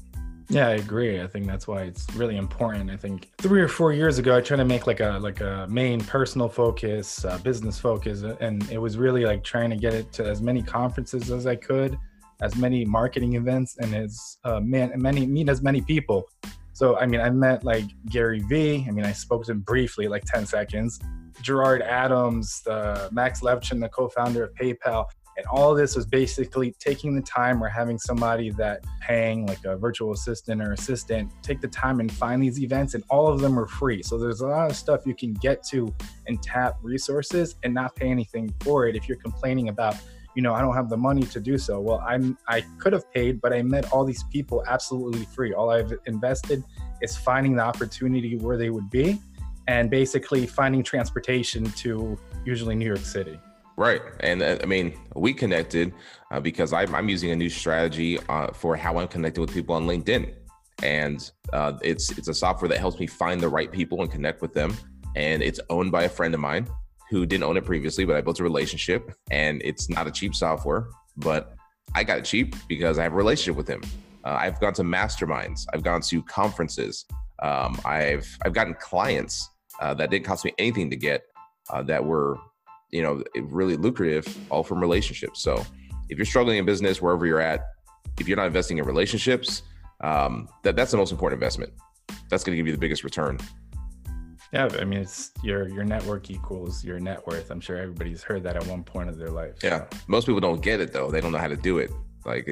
Yeah, 0.48 0.68
I 0.68 0.72
agree. 0.72 1.22
I 1.22 1.26
think 1.26 1.46
that's 1.46 1.66
why 1.66 1.82
it's 1.82 2.06
really 2.14 2.36
important. 2.36 2.90
I 2.90 2.96
think 2.96 3.30
three 3.38 3.62
or 3.62 3.68
four 3.68 3.92
years 3.92 4.18
ago, 4.18 4.36
I 4.36 4.42
tried 4.42 4.58
to 4.58 4.66
make 4.66 4.86
like 4.86 5.00
a 5.00 5.18
like 5.20 5.40
a 5.40 5.66
main 5.70 6.00
personal 6.00 6.48
focus, 6.48 7.24
uh, 7.24 7.38
business 7.38 7.78
focus, 7.78 8.22
and 8.22 8.68
it 8.70 8.78
was 8.78 8.98
really 8.98 9.24
like 9.24 9.44
trying 9.44 9.70
to 9.70 9.76
get 9.76 9.94
it 9.94 10.12
to 10.12 10.26
as 10.26 10.42
many 10.42 10.62
conferences 10.62 11.30
as 11.30 11.46
I 11.46 11.56
could, 11.56 11.98
as 12.42 12.54
many 12.56 12.84
marketing 12.84 13.34
events, 13.36 13.78
and 13.78 13.94
as 13.94 14.38
uh, 14.44 14.60
man, 14.60 14.92
many 14.96 15.26
meet 15.26 15.48
as 15.48 15.62
many 15.62 15.80
people. 15.80 16.28
So 16.72 16.96
I 16.96 17.06
mean, 17.06 17.20
I 17.20 17.30
met 17.30 17.64
like 17.64 17.84
Gary 18.06 18.40
Vee. 18.40 18.84
I 18.88 18.90
mean, 18.90 19.04
I 19.04 19.12
spoke 19.12 19.44
to 19.46 19.52
him 19.52 19.60
briefly, 19.60 20.08
like 20.08 20.24
ten 20.24 20.46
seconds. 20.46 21.00
Gerard 21.40 21.82
Adams, 21.82 22.62
the 22.62 23.08
Max 23.10 23.40
Levchin, 23.40 23.80
the 23.80 23.88
co-founder 23.88 24.44
of 24.44 24.54
PayPal. 24.54 25.06
And 25.36 25.46
all 25.46 25.74
this 25.74 25.96
was 25.96 26.04
basically 26.04 26.74
taking 26.78 27.14
the 27.14 27.22
time 27.22 27.64
or 27.64 27.68
having 27.68 27.98
somebody 27.98 28.50
that 28.50 28.84
paying 29.00 29.46
like 29.46 29.64
a 29.64 29.76
virtual 29.78 30.12
assistant 30.12 30.60
or 30.60 30.72
assistant 30.72 31.32
take 31.42 31.62
the 31.62 31.68
time 31.68 32.00
and 32.00 32.12
find 32.12 32.42
these 32.42 32.60
events 32.60 32.92
and 32.92 33.02
all 33.08 33.28
of 33.28 33.40
them 33.40 33.58
are 33.58 33.66
free. 33.66 34.02
So 34.02 34.18
there's 34.18 34.42
a 34.42 34.46
lot 34.46 34.70
of 34.70 34.76
stuff 34.76 35.06
you 35.06 35.14
can 35.14 35.32
get 35.32 35.64
to 35.68 35.92
and 36.26 36.42
tap 36.42 36.76
resources 36.82 37.56
and 37.62 37.72
not 37.72 37.96
pay 37.96 38.08
anything 38.08 38.52
for 38.60 38.86
it 38.86 38.94
if 38.94 39.08
you're 39.08 39.16
complaining 39.16 39.70
about 39.70 39.96
you 40.34 40.42
know, 40.42 40.54
I 40.54 40.60
don't 40.60 40.74
have 40.74 40.88
the 40.88 40.96
money 40.96 41.22
to 41.22 41.40
do 41.40 41.58
so. 41.58 41.80
Well, 41.80 42.02
I'm 42.06 42.38
I 42.48 42.62
could 42.78 42.92
have 42.92 43.10
paid, 43.12 43.40
but 43.40 43.52
I 43.52 43.62
met 43.62 43.92
all 43.92 44.04
these 44.04 44.24
people 44.24 44.64
absolutely 44.66 45.24
free. 45.26 45.52
All 45.52 45.70
I've 45.70 45.92
invested 46.06 46.64
is 47.00 47.16
finding 47.16 47.56
the 47.56 47.62
opportunity 47.62 48.36
where 48.36 48.56
they 48.56 48.70
would 48.70 48.90
be 48.90 49.20
and 49.68 49.90
basically 49.90 50.46
finding 50.46 50.82
transportation 50.82 51.64
to 51.72 52.18
usually 52.44 52.74
New 52.74 52.86
York 52.86 52.98
City. 52.98 53.38
Right. 53.76 54.02
And 54.20 54.42
uh, 54.42 54.58
I 54.62 54.66
mean, 54.66 54.98
we 55.14 55.32
connected 55.32 55.92
uh, 56.30 56.40
because 56.40 56.72
I'm, 56.72 56.94
I'm, 56.94 57.08
using 57.08 57.30
a 57.30 57.36
new 57.36 57.48
strategy 57.48 58.18
uh, 58.28 58.48
for 58.52 58.76
how 58.76 58.98
I'm 58.98 59.08
connected 59.08 59.40
with 59.40 59.52
people 59.52 59.74
on 59.74 59.86
LinkedIn. 59.86 60.34
And 60.82 61.30
uh, 61.52 61.74
it's 61.82 62.10
it's 62.18 62.28
a 62.28 62.34
software 62.34 62.68
that 62.68 62.78
helps 62.78 62.98
me 62.98 63.06
find 63.06 63.40
the 63.40 63.48
right 63.48 63.70
people 63.70 64.02
and 64.02 64.10
connect 64.10 64.42
with 64.42 64.52
them. 64.52 64.76
And 65.14 65.42
it's 65.42 65.60
owned 65.70 65.92
by 65.92 66.04
a 66.04 66.08
friend 66.08 66.34
of 66.34 66.40
mine 66.40 66.66
who 67.12 67.26
didn't 67.26 67.44
own 67.44 67.58
it 67.58 67.64
previously, 67.64 68.04
but 68.04 68.16
I 68.16 68.22
built 68.22 68.40
a 68.40 68.42
relationship. 68.42 69.12
And 69.30 69.60
it's 69.62 69.88
not 69.90 70.06
a 70.06 70.10
cheap 70.10 70.34
software, 70.34 70.86
but 71.18 71.54
I 71.94 72.02
got 72.02 72.18
it 72.18 72.24
cheap 72.24 72.56
because 72.68 72.98
I 72.98 73.02
have 73.02 73.12
a 73.12 73.16
relationship 73.16 73.54
with 73.54 73.68
him. 73.68 73.82
Uh, 74.24 74.38
I've 74.40 74.58
gone 74.58 74.72
to 74.74 74.82
masterminds. 74.82 75.66
I've 75.74 75.82
gone 75.82 76.00
to 76.00 76.22
conferences. 76.22 77.04
Um, 77.42 77.78
I've 77.84 78.26
I've 78.44 78.54
gotten 78.54 78.74
clients 78.80 79.48
uh, 79.80 79.92
that 79.94 80.10
didn't 80.10 80.24
cost 80.24 80.44
me 80.44 80.52
anything 80.58 80.88
to 80.90 80.96
get 80.96 81.22
that 81.84 82.04
were 82.04 82.38
you 82.90 83.02
know 83.02 83.22
really 83.40 83.76
lucrative 83.76 84.26
all 84.50 84.62
from 84.62 84.78
relationships 84.78 85.42
so 85.42 85.64
if 86.10 86.18
you're 86.18 86.26
struggling 86.26 86.58
in 86.58 86.66
business 86.66 87.00
wherever 87.00 87.26
you're 87.26 87.40
at 87.40 87.64
if 88.20 88.28
you're 88.28 88.36
not 88.36 88.46
investing 88.46 88.76
in 88.78 88.84
relationships 88.84 89.62
um, 90.02 90.48
that 90.62 90.76
that's 90.76 90.90
the 90.90 90.96
most 90.98 91.10
important 91.10 91.40
investment 91.40 91.72
that's 92.28 92.44
going 92.44 92.52
to 92.52 92.56
give 92.56 92.66
you 92.66 92.72
the 92.72 92.78
biggest 92.78 93.04
return 93.04 93.38
yeah 94.52 94.68
i 94.78 94.84
mean 94.84 95.00
it's 95.00 95.32
your 95.42 95.68
your 95.68 95.84
network 95.84 96.30
equals 96.30 96.84
your 96.84 96.98
net 96.98 97.26
worth 97.26 97.50
i'm 97.50 97.60
sure 97.60 97.76
everybody's 97.76 98.22
heard 98.22 98.42
that 98.42 98.56
at 98.56 98.66
one 98.66 98.82
point 98.82 99.08
of 99.08 99.16
their 99.16 99.30
life 99.30 99.54
yeah 99.62 99.84
most 100.06 100.26
people 100.26 100.40
don't 100.40 100.62
get 100.62 100.80
it 100.80 100.92
though 100.92 101.10
they 101.10 101.20
don't 101.20 101.32
know 101.32 101.38
how 101.38 101.48
to 101.48 101.56
do 101.56 101.78
it 101.78 101.90
like 102.24 102.46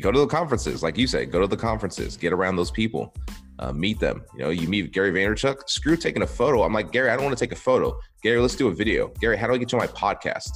go 0.00 0.10
to 0.10 0.18
the 0.18 0.26
conferences 0.26 0.82
like 0.82 0.96
you 0.96 1.06
say 1.06 1.24
go 1.24 1.40
to 1.40 1.46
the 1.46 1.56
conferences 1.56 2.16
get 2.16 2.32
around 2.32 2.56
those 2.56 2.70
people 2.70 3.14
uh, 3.58 3.72
meet 3.72 3.98
them. 4.00 4.24
You 4.34 4.40
know, 4.40 4.50
you 4.50 4.68
meet 4.68 4.92
Gary 4.92 5.12
Vaynerchuk. 5.12 5.68
Screw 5.68 5.96
taking 5.96 6.22
a 6.22 6.26
photo. 6.26 6.62
I'm 6.62 6.72
like 6.72 6.92
Gary. 6.92 7.10
I 7.10 7.16
don't 7.16 7.24
want 7.24 7.36
to 7.36 7.42
take 7.42 7.52
a 7.52 7.60
photo. 7.60 7.98
Gary, 8.22 8.40
let's 8.40 8.56
do 8.56 8.68
a 8.68 8.74
video. 8.74 9.08
Gary, 9.20 9.36
how 9.36 9.46
do 9.46 9.54
I 9.54 9.58
get 9.58 9.72
you 9.72 9.78
on 9.78 9.86
my 9.86 9.92
podcast? 9.92 10.50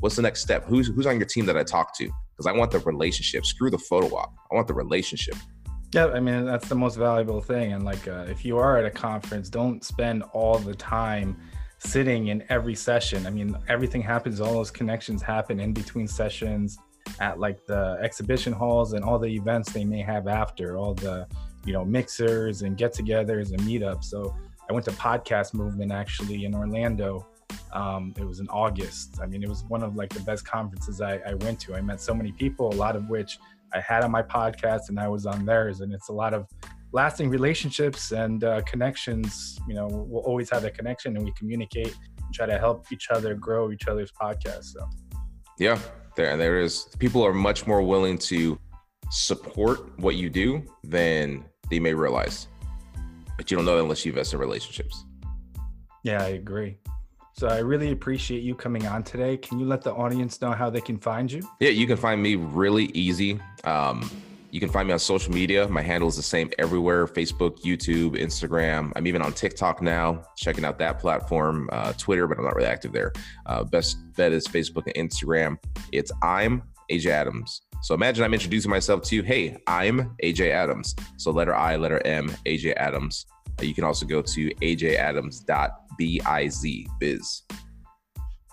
What's 0.00 0.16
the 0.16 0.22
next 0.22 0.42
step? 0.42 0.64
Who's 0.64 0.88
who's 0.88 1.06
on 1.06 1.16
your 1.16 1.26
team 1.26 1.46
that 1.46 1.56
I 1.56 1.64
talk 1.64 1.96
to? 1.98 2.04
Because 2.04 2.46
I 2.46 2.52
want 2.52 2.70
the 2.70 2.78
relationship. 2.80 3.46
Screw 3.46 3.70
the 3.70 3.78
photo 3.78 4.14
op. 4.16 4.34
I 4.50 4.54
want 4.54 4.68
the 4.68 4.74
relationship. 4.74 5.36
Yeah, 5.92 6.06
I 6.08 6.20
mean 6.20 6.44
that's 6.44 6.68
the 6.68 6.74
most 6.74 6.96
valuable 6.96 7.40
thing. 7.40 7.72
And 7.72 7.84
like, 7.84 8.06
uh, 8.08 8.26
if 8.28 8.44
you 8.44 8.58
are 8.58 8.76
at 8.76 8.84
a 8.84 8.90
conference, 8.90 9.48
don't 9.48 9.84
spend 9.84 10.22
all 10.32 10.58
the 10.58 10.74
time 10.74 11.36
sitting 11.78 12.28
in 12.28 12.44
every 12.48 12.74
session. 12.74 13.26
I 13.26 13.30
mean, 13.30 13.56
everything 13.68 14.02
happens. 14.02 14.40
All 14.40 14.52
those 14.52 14.70
connections 14.70 15.22
happen 15.22 15.60
in 15.60 15.72
between 15.72 16.08
sessions 16.08 16.78
at 17.20 17.38
like 17.38 17.64
the 17.66 17.98
exhibition 18.02 18.52
halls 18.52 18.92
and 18.92 19.04
all 19.04 19.18
the 19.18 19.28
events 19.28 19.72
they 19.72 19.84
may 19.84 20.02
have 20.02 20.26
after 20.26 20.76
all 20.76 20.94
the 20.94 21.26
you 21.64 21.72
know 21.72 21.84
mixers 21.84 22.62
and 22.62 22.76
get-togethers 22.76 23.52
and 23.52 23.60
meetups. 23.60 24.04
So 24.04 24.34
I 24.68 24.72
went 24.72 24.84
to 24.86 24.92
Podcast 24.92 25.54
Movement 25.54 25.92
actually 25.92 26.44
in 26.44 26.54
Orlando. 26.54 27.26
Um, 27.72 28.14
it 28.16 28.24
was 28.24 28.40
in 28.40 28.48
August. 28.48 29.18
I 29.22 29.26
mean, 29.26 29.42
it 29.42 29.48
was 29.48 29.64
one 29.64 29.82
of 29.82 29.96
like 29.96 30.10
the 30.10 30.20
best 30.20 30.44
conferences 30.44 31.00
I, 31.00 31.20
I 31.26 31.34
went 31.34 31.60
to. 31.60 31.74
I 31.74 31.80
met 31.80 32.00
so 32.00 32.14
many 32.14 32.32
people, 32.32 32.72
a 32.72 32.74
lot 32.74 32.96
of 32.96 33.08
which 33.08 33.38
I 33.74 33.80
had 33.80 34.04
on 34.04 34.10
my 34.10 34.22
podcast 34.22 34.88
and 34.88 34.98
I 34.98 35.08
was 35.08 35.26
on 35.26 35.44
theirs. 35.44 35.80
And 35.80 35.92
it's 35.92 36.08
a 36.08 36.12
lot 36.12 36.34
of 36.34 36.46
lasting 36.92 37.28
relationships 37.28 38.12
and 38.12 38.44
uh, 38.44 38.62
connections. 38.62 39.58
You 39.68 39.74
know, 39.74 39.86
we'll 39.88 40.22
always 40.22 40.50
have 40.50 40.64
a 40.64 40.70
connection 40.70 41.16
and 41.16 41.24
we 41.24 41.32
communicate 41.32 41.94
and 41.94 42.34
try 42.34 42.46
to 42.46 42.58
help 42.58 42.86
each 42.92 43.08
other 43.10 43.34
grow 43.34 43.70
each 43.72 43.88
other's 43.88 44.12
podcasts. 44.12 44.72
So, 44.74 44.88
yeah, 45.58 45.78
there 46.16 46.36
there 46.36 46.60
is. 46.60 46.88
People 46.98 47.24
are 47.24 47.34
much 47.34 47.66
more 47.66 47.82
willing 47.82 48.18
to 48.18 48.58
support 49.10 49.98
what 49.98 50.16
you 50.16 50.30
do 50.30 50.62
than 50.84 51.44
they 51.70 51.78
may 51.78 51.94
realize. 51.94 52.48
But 53.36 53.50
you 53.50 53.56
don't 53.56 53.66
know 53.66 53.78
unless 53.78 54.04
you 54.04 54.12
invest 54.12 54.32
in 54.32 54.38
relationships. 54.38 55.04
Yeah, 56.04 56.22
I 56.22 56.28
agree. 56.28 56.78
So 57.38 57.48
I 57.48 57.58
really 57.58 57.92
appreciate 57.92 58.42
you 58.42 58.54
coming 58.54 58.86
on 58.86 59.02
today. 59.02 59.36
Can 59.36 59.58
you 59.58 59.66
let 59.66 59.82
the 59.82 59.92
audience 59.92 60.40
know 60.40 60.52
how 60.52 60.70
they 60.70 60.80
can 60.80 60.96
find 60.96 61.30
you? 61.30 61.46
Yeah, 61.60 61.68
you 61.68 61.86
can 61.86 61.98
find 61.98 62.22
me 62.22 62.36
really 62.36 62.86
easy. 62.94 63.38
Um, 63.64 64.10
you 64.50 64.58
can 64.58 64.70
find 64.70 64.88
me 64.88 64.94
on 64.94 64.98
social 64.98 65.34
media. 65.34 65.68
My 65.68 65.82
handle 65.82 66.08
is 66.08 66.16
the 66.16 66.22
same 66.22 66.50
everywhere 66.58 67.06
Facebook, 67.06 67.60
YouTube, 67.60 68.18
Instagram. 68.18 68.90
I'm 68.96 69.06
even 69.06 69.20
on 69.20 69.34
TikTok 69.34 69.82
now, 69.82 70.22
checking 70.38 70.64
out 70.64 70.78
that 70.78 70.98
platform, 70.98 71.68
uh, 71.72 71.92
Twitter, 71.92 72.26
but 72.26 72.38
I'm 72.38 72.44
not 72.44 72.56
really 72.56 72.68
active 72.68 72.92
there. 72.92 73.12
Uh, 73.44 73.64
best 73.64 73.98
bet 74.14 74.32
is 74.32 74.46
Facebook 74.46 74.90
and 74.94 75.10
Instagram. 75.10 75.58
It's 75.92 76.10
I'm 76.22 76.62
AJ 76.90 77.10
Adams. 77.10 77.60
So 77.82 77.94
imagine 77.94 78.24
I'm 78.24 78.32
introducing 78.32 78.70
myself 78.70 79.02
to 79.02 79.14
you. 79.14 79.22
Hey, 79.22 79.58
I'm 79.66 80.16
AJ 80.24 80.52
Adams. 80.52 80.96
So 81.18 81.32
letter 81.32 81.54
I, 81.54 81.76
letter 81.76 82.00
M, 82.06 82.30
AJ 82.46 82.76
Adams. 82.78 83.26
You 83.60 83.74
can 83.74 83.84
also 83.84 84.06
go 84.06 84.22
to 84.22 84.50
ajadams.biz. 85.98 86.86
Biz. 86.98 87.42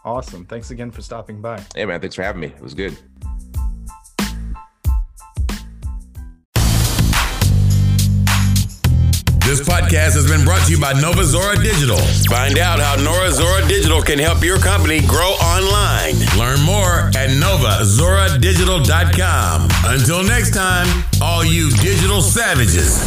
Awesome. 0.06 0.46
Thanks 0.46 0.70
again 0.72 0.92
for 0.92 1.02
stopping 1.02 1.42
by. 1.42 1.62
Hey, 1.76 1.86
man. 1.86 2.02
Thanks 2.02 2.16
for 2.16 2.24
having 2.24 2.42
me. 2.42 2.48
It 2.48 2.62
was 2.62 2.74
good. 2.74 2.98
This 9.46 9.60
podcast 9.60 10.16
has 10.16 10.26
been 10.26 10.46
brought 10.46 10.66
to 10.66 10.72
you 10.72 10.80
by 10.80 10.94
Nova 10.94 11.26
Zora 11.26 11.62
Digital. 11.62 11.98
Find 12.30 12.58
out 12.58 12.80
how 12.80 12.96
Nova 12.96 13.30
Zora 13.32 13.68
Digital 13.68 14.02
can 14.02 14.18
help 14.18 14.42
your 14.42 14.58
company 14.58 15.02
grow 15.02 15.32
online. 15.44 16.16
Learn 16.40 16.62
more 16.62 17.10
at 17.16 17.30
novazoradigital.com. 17.30 19.68
Until 19.86 20.24
next 20.24 20.54
time, 20.56 20.88
all 21.22 21.44
you 21.46 21.70
digital 21.70 22.22
savages. 22.22 23.04